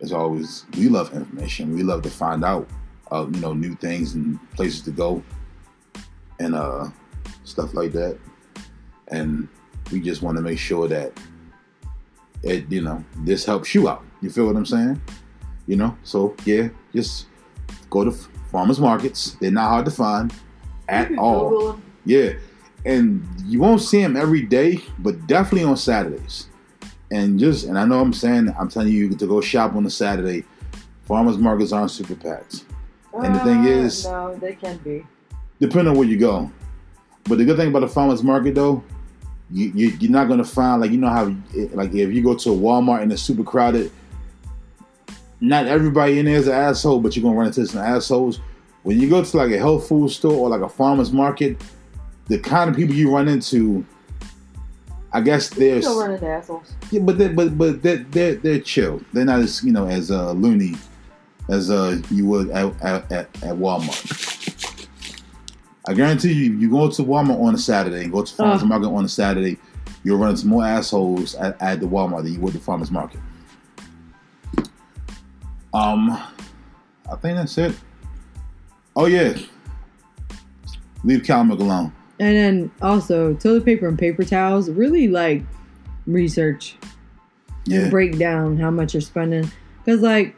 as 0.00 0.12
always 0.12 0.64
we 0.76 0.88
love 0.88 1.12
information. 1.14 1.74
We 1.74 1.82
love 1.82 2.02
to 2.02 2.10
find 2.10 2.44
out 2.44 2.68
uh, 3.10 3.26
you 3.32 3.40
know 3.40 3.54
new 3.54 3.74
things 3.74 4.14
and 4.14 4.38
places 4.52 4.82
to 4.82 4.92
go 4.92 5.22
and 6.38 6.54
uh 6.54 6.88
stuff 7.42 7.74
like 7.74 7.90
that. 7.92 8.16
And 9.10 9.48
we 9.90 10.00
just 10.00 10.22
want 10.22 10.36
to 10.36 10.42
make 10.42 10.58
sure 10.58 10.88
that 10.88 11.12
it 12.42 12.70
you 12.70 12.82
know 12.82 13.04
this 13.24 13.44
helps 13.44 13.74
you 13.74 13.88
out. 13.88 14.04
You 14.20 14.30
feel 14.30 14.46
what 14.46 14.56
I'm 14.56 14.66
saying? 14.66 15.00
You 15.66 15.76
know, 15.76 15.96
so 16.02 16.34
yeah, 16.44 16.68
just 16.94 17.26
go 17.90 18.04
to 18.04 18.12
farmers 18.50 18.80
markets. 18.80 19.36
They're 19.40 19.50
not 19.50 19.68
hard 19.68 19.84
to 19.86 19.90
find 19.90 20.32
at 20.88 21.16
all. 21.18 21.78
Yeah, 22.04 22.32
and 22.84 23.26
you 23.44 23.60
won't 23.60 23.82
see 23.82 24.00
them 24.02 24.16
every 24.16 24.42
day, 24.42 24.80
but 24.98 25.26
definitely 25.26 25.64
on 25.64 25.76
Saturdays. 25.76 26.48
And 27.10 27.38
just 27.38 27.66
and 27.66 27.78
I 27.78 27.84
know 27.84 28.00
I'm 28.00 28.12
saying 28.12 28.54
I'm 28.58 28.68
telling 28.68 28.92
you 28.92 29.10
to 29.14 29.26
go 29.26 29.40
shop 29.40 29.74
on 29.74 29.84
a 29.86 29.90
Saturday. 29.90 30.44
Farmers 31.04 31.38
markets 31.38 31.72
aren't 31.72 31.90
super 31.90 32.14
packed, 32.14 32.64
And 33.14 33.34
the 33.34 33.38
thing 33.40 33.58
ah, 33.60 33.66
is- 33.66 34.04
no, 34.04 34.34
they 34.36 34.52
can 34.52 34.76
be. 34.78 35.06
depending 35.58 35.88
on 35.92 35.96
where 35.98 36.06
you 36.06 36.18
go. 36.18 36.50
But 37.24 37.38
the 37.38 37.46
good 37.46 37.56
thing 37.56 37.68
about 37.68 37.80
the 37.80 37.88
farmers 37.88 38.22
market 38.22 38.54
though, 38.54 38.82
you, 39.50 39.72
you 39.74 39.88
you're 40.00 40.10
not 40.10 40.28
gonna 40.28 40.44
find 40.44 40.80
like 40.80 40.90
you 40.90 40.98
know 40.98 41.08
how 41.08 41.34
like 41.72 41.94
if 41.94 42.12
you 42.12 42.22
go 42.22 42.34
to 42.34 42.50
a 42.50 42.56
Walmart 42.56 43.02
and 43.02 43.12
it's 43.12 43.22
super 43.22 43.44
crowded. 43.44 43.90
Not 45.40 45.66
everybody 45.66 46.18
in 46.18 46.24
there 46.26 46.34
is 46.34 46.48
an 46.48 46.54
asshole, 46.54 47.00
but 47.00 47.14
you're 47.14 47.22
gonna 47.22 47.36
run 47.36 47.46
into 47.46 47.64
some 47.66 47.80
assholes. 47.80 48.40
When 48.82 48.98
you 49.00 49.08
go 49.08 49.22
to 49.22 49.36
like 49.36 49.52
a 49.52 49.58
health 49.58 49.88
food 49.88 50.10
store 50.10 50.32
or 50.32 50.48
like 50.48 50.62
a 50.62 50.68
farmer's 50.68 51.12
market, 51.12 51.62
the 52.26 52.38
kind 52.38 52.68
of 52.68 52.74
people 52.74 52.94
you 52.94 53.14
run 53.14 53.28
into, 53.28 53.84
I 55.12 55.20
guess 55.20 55.48
there's 55.50 55.84
Still 55.84 56.00
running 56.00 56.16
into 56.16 56.28
assholes. 56.28 56.74
yeah, 56.90 57.00
but 57.00 57.18
they 57.18 57.28
but 57.28 57.56
but 57.56 57.82
they're, 57.82 57.98
they're 57.98 58.34
they're 58.34 58.60
chill. 58.60 59.00
They're 59.12 59.24
not 59.24 59.40
as 59.40 59.62
you 59.62 59.72
know 59.72 59.86
as 59.86 60.10
uh, 60.10 60.32
loony 60.32 60.74
as 61.48 61.70
uh 61.70 62.00
you 62.10 62.26
would 62.26 62.50
at, 62.50 62.74
at, 62.82 63.10
at 63.12 63.28
Walmart. 63.56 64.57
I 65.88 65.94
guarantee 65.94 66.34
you, 66.34 66.52
you 66.52 66.68
go 66.68 66.90
to 66.90 67.02
Walmart 67.02 67.40
on 67.40 67.54
a 67.54 67.58
Saturday 67.58 68.02
and 68.02 68.12
go 68.12 68.22
to 68.22 68.34
farmers 68.34 68.60
Ugh. 68.60 68.68
market 68.68 68.88
on 68.88 69.06
a 69.06 69.08
Saturday, 69.08 69.56
you'll 70.04 70.18
run 70.18 70.30
into 70.30 70.46
more 70.46 70.62
assholes 70.62 71.34
at, 71.36 71.60
at 71.62 71.80
the 71.80 71.86
Walmart 71.86 72.24
than 72.24 72.34
you 72.34 72.40
would 72.40 72.52
the 72.52 72.58
farmers 72.58 72.90
market. 72.90 73.18
Um, 75.72 76.10
I 77.10 77.16
think 77.16 77.36
that's 77.36 77.56
it. 77.56 77.74
Oh 78.96 79.06
yeah, 79.06 79.38
leave 81.04 81.24
cow 81.24 81.42
milk 81.42 81.60
alone. 81.60 81.90
And 82.20 82.36
then 82.36 82.70
also 82.82 83.32
toilet 83.32 83.64
paper 83.64 83.88
and 83.88 83.98
paper 83.98 84.24
towels. 84.24 84.68
Really 84.68 85.08
like 85.08 85.42
research 86.06 86.76
Yeah, 87.64 87.80
and 87.82 87.90
break 87.90 88.18
down 88.18 88.58
how 88.58 88.70
much 88.70 88.92
you're 88.92 89.00
spending. 89.00 89.50
Because 89.82 90.02
like 90.02 90.36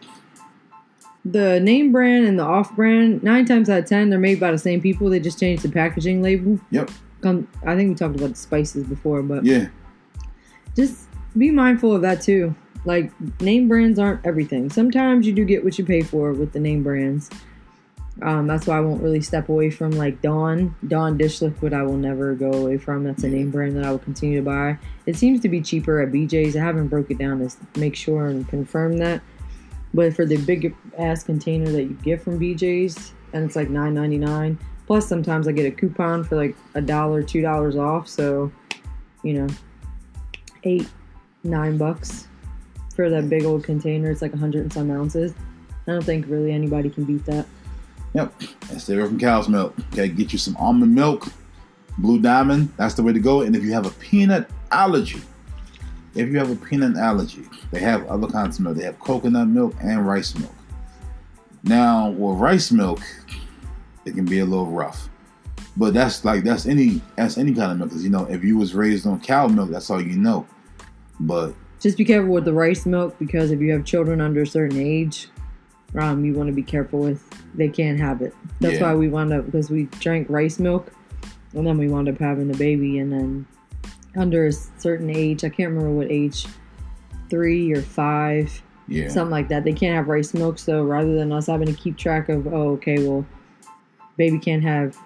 the 1.24 1.60
name 1.60 1.92
brand 1.92 2.26
and 2.26 2.38
the 2.38 2.44
off 2.44 2.74
brand, 2.74 3.22
nine 3.22 3.44
times 3.44 3.68
out 3.68 3.80
of 3.80 3.86
ten, 3.86 4.10
they're 4.10 4.18
made 4.18 4.40
by 4.40 4.50
the 4.50 4.58
same 4.58 4.80
people. 4.80 5.10
They 5.10 5.20
just 5.20 5.38
changed 5.38 5.62
the 5.62 5.68
packaging 5.68 6.22
label. 6.22 6.58
Yep. 6.70 6.90
Come, 7.20 7.48
I 7.66 7.76
think 7.76 7.90
we 7.90 7.94
talked 7.94 8.16
about 8.16 8.30
the 8.30 8.36
spices 8.36 8.84
before, 8.84 9.22
but 9.22 9.44
yeah, 9.44 9.68
just 10.74 11.06
be 11.36 11.50
mindful 11.50 11.94
of 11.94 12.02
that 12.02 12.22
too. 12.22 12.54
Like 12.86 13.12
name 13.40 13.68
brands 13.68 13.98
aren't 13.98 14.24
everything. 14.24 14.70
Sometimes 14.70 15.26
you 15.26 15.34
do 15.34 15.44
get 15.44 15.62
what 15.62 15.78
you 15.78 15.84
pay 15.84 16.00
for 16.02 16.32
with 16.32 16.52
the 16.52 16.60
name 16.60 16.82
brands. 16.82 17.28
Um, 18.22 18.46
that's 18.46 18.66
why 18.66 18.76
I 18.76 18.80
won't 18.80 19.02
really 19.02 19.20
step 19.20 19.48
away 19.48 19.70
from 19.70 19.92
like 19.92 20.20
Dawn. 20.20 20.74
Dawn 20.86 21.16
dish 21.16 21.40
liquid 21.40 21.72
I 21.72 21.82
will 21.82 21.96
never 21.96 22.34
go 22.34 22.52
away 22.52 22.76
from. 22.78 23.04
That's 23.04 23.22
a 23.24 23.28
name 23.28 23.50
brand 23.50 23.76
that 23.76 23.84
I 23.84 23.90
will 23.90 23.98
continue 23.98 24.38
to 24.38 24.44
buy. 24.44 24.78
It 25.06 25.16
seems 25.16 25.40
to 25.40 25.48
be 25.48 25.60
cheaper 25.60 26.00
at 26.00 26.10
BJ's. 26.10 26.56
I 26.56 26.60
haven't 26.60 26.88
broke 26.88 27.10
it 27.10 27.18
down 27.18 27.46
to 27.46 27.54
make 27.78 27.96
sure 27.96 28.26
and 28.26 28.46
confirm 28.48 28.98
that. 28.98 29.22
But 29.92 30.14
for 30.14 30.24
the 30.24 30.36
big 30.36 30.74
ass 30.98 31.24
container 31.24 31.70
that 31.72 31.82
you 31.82 31.98
get 32.02 32.22
from 32.22 32.38
BJ's, 32.38 33.12
and 33.32 33.44
it's 33.44 33.56
like 33.56 33.70
nine 33.70 33.94
ninety 33.94 34.18
nine. 34.18 34.58
Plus 34.86 35.06
sometimes 35.06 35.46
I 35.46 35.52
get 35.52 35.66
a 35.66 35.70
coupon 35.70 36.24
for 36.24 36.36
like 36.36 36.56
a 36.74 36.80
dollar, 36.80 37.22
two 37.22 37.42
dollars 37.42 37.76
off. 37.76 38.08
So, 38.08 38.50
you 39.22 39.34
know, 39.34 39.48
eight, 40.64 40.88
nine 41.44 41.76
bucks 41.76 42.28
for 42.94 43.08
that 43.08 43.28
big 43.28 43.44
old 43.44 43.64
container. 43.64 44.10
It's 44.10 44.22
like 44.22 44.34
a 44.34 44.36
hundred 44.36 44.62
and 44.62 44.72
some 44.72 44.90
ounces. 44.90 45.34
I 45.86 45.92
don't 45.92 46.04
think 46.04 46.26
really 46.28 46.52
anybody 46.52 46.90
can 46.90 47.04
beat 47.04 47.24
that. 47.26 47.46
Yep, 48.14 48.34
and 48.70 48.80
stay 48.80 48.94
away 48.94 49.06
from 49.06 49.18
cow's 49.18 49.48
milk. 49.48 49.74
Okay, 49.92 50.08
get 50.08 50.32
you 50.32 50.38
some 50.38 50.56
almond 50.56 50.94
milk, 50.94 51.28
Blue 51.98 52.20
Diamond. 52.20 52.72
That's 52.76 52.94
the 52.94 53.02
way 53.02 53.12
to 53.12 53.20
go. 53.20 53.42
And 53.42 53.54
if 53.54 53.62
you 53.62 53.72
have 53.72 53.86
a 53.86 53.90
peanut 53.90 54.50
allergy, 54.72 55.22
if 56.14 56.28
you 56.28 56.38
have 56.38 56.50
a 56.50 56.56
peanut 56.56 56.96
allergy, 56.96 57.44
they 57.70 57.80
have 57.80 58.06
other 58.06 58.26
kinds 58.26 58.58
of 58.58 58.64
milk. 58.64 58.76
They 58.76 58.84
have 58.84 58.98
coconut 58.98 59.48
milk 59.48 59.74
and 59.80 60.06
rice 60.06 60.34
milk. 60.36 60.54
Now, 61.62 62.10
with 62.10 62.38
rice 62.38 62.72
milk, 62.72 63.00
it 64.04 64.14
can 64.14 64.24
be 64.24 64.38
a 64.40 64.44
little 64.44 64.66
rough. 64.66 65.08
But 65.76 65.94
that's 65.94 66.24
like 66.24 66.42
that's 66.42 66.66
any 66.66 67.00
that's 67.16 67.38
any 67.38 67.54
kind 67.54 67.72
of 67.72 67.78
milk. 67.78 67.90
Cause 67.90 68.02
you 68.02 68.10
know, 68.10 68.24
if 68.26 68.42
you 68.42 68.56
was 68.56 68.74
raised 68.74 69.06
on 69.06 69.20
cow 69.20 69.46
milk, 69.46 69.70
that's 69.70 69.88
all 69.90 70.00
you 70.02 70.16
know. 70.16 70.46
But 71.20 71.54
Just 71.80 71.96
be 71.96 72.04
careful 72.04 72.32
with 72.32 72.44
the 72.44 72.52
rice 72.52 72.86
milk 72.86 73.18
because 73.18 73.50
if 73.50 73.60
you 73.60 73.72
have 73.72 73.84
children 73.84 74.20
under 74.20 74.42
a 74.42 74.46
certain 74.46 74.78
age, 74.78 75.28
um, 75.98 76.24
you 76.24 76.34
want 76.34 76.48
to 76.48 76.52
be 76.52 76.62
careful 76.62 77.00
with. 77.00 77.24
They 77.54 77.68
can't 77.68 77.98
have 77.98 78.22
it. 78.22 78.34
That's 78.60 78.76
Yeah. 78.76 78.82
why 78.82 78.94
we 78.94 79.08
wound 79.08 79.32
up 79.32 79.44
because 79.46 79.70
we 79.70 79.84
drank 80.00 80.28
rice 80.30 80.58
milk, 80.58 80.92
and 81.54 81.66
then 81.66 81.78
we 81.78 81.88
wound 81.88 82.08
up 82.08 82.18
having 82.18 82.48
the 82.48 82.56
baby, 82.56 82.98
and 82.98 83.12
then 83.12 83.46
under 84.16 84.46
a 84.46 84.52
certain 84.52 85.10
age, 85.10 85.44
I 85.44 85.48
can't 85.48 85.70
remember 85.70 85.92
what 85.92 86.10
age, 86.10 86.46
three 87.28 87.72
or 87.72 87.82
five, 87.82 88.62
yeah, 88.88 89.08
something 89.08 89.30
like 89.30 89.48
that. 89.48 89.64
They 89.64 89.72
can't 89.72 89.94
have 89.94 90.08
rice 90.08 90.34
milk. 90.34 90.58
So 90.58 90.82
rather 90.82 91.14
than 91.14 91.32
us 91.32 91.46
having 91.46 91.68
to 91.68 91.74
keep 91.74 91.96
track 91.96 92.28
of, 92.28 92.46
oh, 92.48 92.70
okay, 92.72 93.06
well, 93.06 93.24
baby 94.16 94.38
can't 94.38 94.62
have 94.62 94.96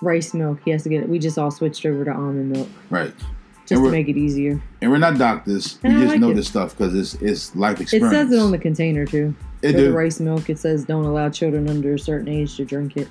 rice 0.00 0.34
milk. 0.34 0.60
He 0.64 0.70
has 0.70 0.82
to 0.84 0.88
get 0.88 1.02
it. 1.02 1.08
We 1.08 1.18
just 1.18 1.38
all 1.38 1.50
switched 1.50 1.84
over 1.86 2.04
to 2.04 2.12
almond 2.12 2.52
milk 2.52 2.68
right. 2.90 3.12
just 3.66 3.82
to 3.82 3.90
make 3.90 4.08
it 4.08 4.16
easier. 4.16 4.62
And 4.80 4.90
we're 4.90 4.98
not 4.98 5.18
doctors. 5.18 5.78
And 5.82 5.94
we 5.94 5.98
I 5.98 6.02
just 6.02 6.12
like 6.12 6.20
know 6.20 6.30
it. 6.30 6.34
this 6.34 6.48
stuff 6.48 6.76
because 6.76 6.94
it's 6.94 7.14
it's 7.22 7.56
life 7.56 7.80
experience. 7.80 8.12
It 8.12 8.16
says 8.16 8.32
it 8.32 8.38
on 8.38 8.50
the 8.50 8.58
container 8.58 9.06
too. 9.06 9.34
It 9.62 9.72
the 9.72 9.92
rice 9.92 10.20
milk, 10.20 10.48
it 10.50 10.58
says 10.58 10.84
don't 10.84 11.04
allow 11.04 11.28
children 11.30 11.68
under 11.68 11.94
a 11.94 11.98
certain 11.98 12.28
age 12.28 12.56
to 12.56 12.64
drink 12.64 12.96
it. 12.96 13.08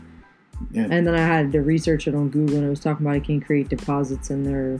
Yeah. 0.72 0.88
And 0.90 1.06
then 1.06 1.16
I 1.16 1.20
had 1.20 1.52
to 1.52 1.62
research 1.62 2.08
it 2.08 2.16
on 2.16 2.30
Google, 2.30 2.56
and 2.56 2.66
it 2.66 2.70
was 2.70 2.80
talking 2.80 3.06
about 3.06 3.18
it 3.18 3.26
can 3.26 3.42
create 3.42 3.68
deposits 3.68 4.30
in 4.30 4.44
their 4.44 4.80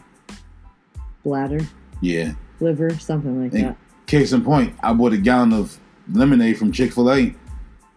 bladder, 1.26 1.60
Yeah. 2.00 2.34
liver, 2.62 2.92
something 2.98 3.42
like 3.42 3.52
Hey. 3.52 3.64
that. 3.64 3.78
Case 4.06 4.32
in 4.32 4.42
point, 4.44 4.74
I 4.84 4.94
bought 4.94 5.12
a 5.14 5.18
gallon 5.18 5.52
of 5.52 5.78
lemonade 6.14 6.58
from 6.58 6.72
Chick 6.72 6.94
Fil 6.94 7.12
A, 7.12 7.36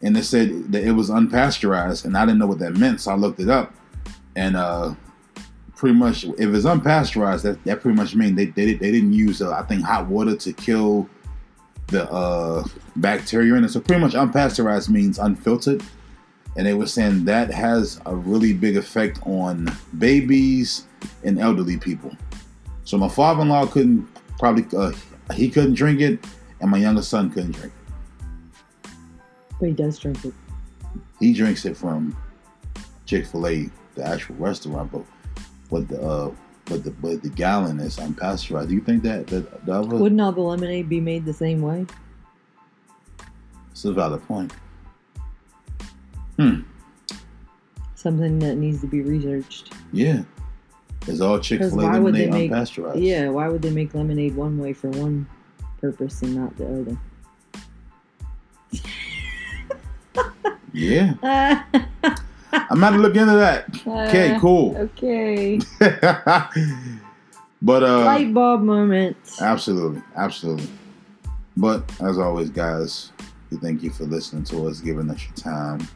and 0.03 0.17
it 0.17 0.25
said 0.25 0.73
that 0.73 0.83
it 0.83 0.93
was 0.93 1.11
unpasteurized, 1.11 2.05
and 2.07 2.17
I 2.17 2.25
didn't 2.25 2.39
know 2.39 2.47
what 2.47 2.59
that 2.61 2.77
meant, 2.77 3.01
so 3.03 3.13
I 3.13 3.15
looked 3.17 3.39
it 3.39 3.51
up, 3.51 3.75
and 4.35 4.57
uh, 4.57 4.95
pretty 5.77 5.95
much 5.95 6.25
if 6.25 6.55
it's 6.55 6.65
unpasteurized, 6.65 7.43
that, 7.43 7.63
that 7.65 7.83
pretty 7.83 7.97
much 7.97 8.15
means 8.17 8.35
they 8.37 8.47
they, 8.47 8.73
they 8.75 8.91
didn't 8.91 9.13
use 9.13 9.43
uh, 9.43 9.53
I 9.53 9.63
think 9.63 9.83
hot 9.85 10.07
water 10.09 10.35
to 10.35 10.53
kill 10.55 11.09
the 11.89 12.11
uh, 12.11 12.65
bacteria 12.97 13.55
in 13.55 13.65
it. 13.65 13.69
So 13.71 13.81
pretty 13.81 14.01
much 14.03 14.15
unpasteurized 14.15 14.89
means 14.89 15.19
unfiltered, 15.19 15.83
and 16.57 16.67
they 16.67 16.73
were 16.75 16.87
saying 16.87 17.27
that 17.27 17.51
has 17.53 18.01
a 18.07 18.15
really 18.17 18.55
big 18.55 18.79
effect 18.79 19.21
on 19.27 19.71
babies 19.99 20.85
and 21.23 21.39
elderly 21.39 21.77
people. 21.77 22.17
So 22.89 22.97
my 22.97 23.11
father-in-law 23.11 23.67
couldn't 23.67 24.09
probably 24.39 24.65
uh, 24.75 24.93
he 25.35 25.51
couldn't 25.51 25.75
drink 25.75 26.01
it, 26.01 26.25
and 26.63 26.71
my 26.71 26.79
younger 26.79 27.03
son 27.03 27.29
couldn't 27.29 27.51
drink 27.51 27.71
it. 27.71 28.91
But 29.61 29.67
he 29.67 29.73
does 29.75 29.99
drink 29.99 30.25
it. 30.25 30.33
He 31.21 31.35
drinks 31.35 31.67
it 31.67 31.77
from 31.77 32.17
Chick 33.05 33.27
Fil 33.27 33.47
A, 33.47 33.71
the 33.95 34.07
actual 34.07 34.37
restaurant, 34.37 34.91
but 34.91 35.03
but 35.71 35.87
the 35.87 36.01
uh, 36.01 36.31
but 36.65 36.83
the 36.83 36.93
but 36.93 37.23
the 37.23 37.29
gallon 37.29 37.79
is 37.79 37.99
unpasteurized. 37.99 38.69
Do 38.69 38.75
you 38.75 38.81
think 38.81 39.03
that 39.03 39.27
that 39.27 39.69
other? 39.69 39.99
Wouldn't 39.99 40.19
all 40.23 40.33
the 40.33 40.41
lemonade 40.41 40.89
be 40.89 40.99
made 40.99 41.27
the 41.27 41.35
same 41.35 41.61
way? 41.61 41.85
It's 43.71 43.85
a 43.85 43.93
valid 43.93 44.27
point. 44.27 44.51
Hmm. 46.39 46.61
Something 47.97 48.39
that 48.39 48.55
needs 48.55 48.81
to 48.81 48.87
be 48.87 49.03
researched. 49.03 49.75
Yeah, 49.93 50.23
it's 51.09 51.21
all 51.21 51.39
Chick 51.41 51.59
Fil 51.61 51.67
A 51.69 51.71
'Cause 51.71 51.77
why 51.77 51.99
would 51.99 52.15
they 52.15 52.27
lemonade 52.27 52.51
make- 52.51 52.59
unpasteurized. 52.61 53.03
Yeah, 53.03 53.29
why 53.31 53.49
would 53.49 53.63
they 53.63 53.71
make 53.71 53.95
lemonade 53.95 54.35
one 54.37 54.59
way 54.59 54.73
for 54.73 54.89
one 54.91 55.27
purpose 55.81 56.23
and 56.23 56.35
not 56.37 56.57
the 56.57 56.67
other? 56.67 56.97
yeah. 60.73 61.15
Uh, 62.51 62.63
I'm 62.71 62.79
about 62.79 62.93
to 62.93 62.97
look 62.99 63.15
into 63.15 63.35
that. 63.37 63.67
Okay, 63.87 64.39
cool. 64.41 64.75
Okay. 64.75 65.59
but 67.61 67.83
uh, 67.83 68.05
Light 68.07 68.33
bulb 68.33 68.63
moment. 68.63 69.19
Absolutely, 69.39 70.01
absolutely. 70.17 70.67
But 71.59 71.85
as 72.01 72.19
always, 72.19 72.49
guys, 72.49 73.13
we 73.51 73.59
thank 73.59 73.83
you 73.83 73.91
for 73.91 74.05
listening 74.05 74.45
to 74.45 74.67
us, 74.67 74.81
giving 74.81 75.11
us 75.11 75.23
your 75.25 75.35
time. 75.35 75.87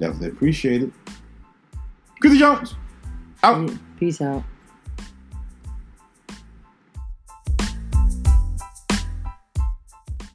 Definitely 0.00 0.28
appreciate 0.30 0.82
it. 0.82 0.90
Chrissy 2.20 2.38
Jones, 2.38 2.74
out. 3.44 3.70
Peace 3.98 4.20
out. 4.20 4.42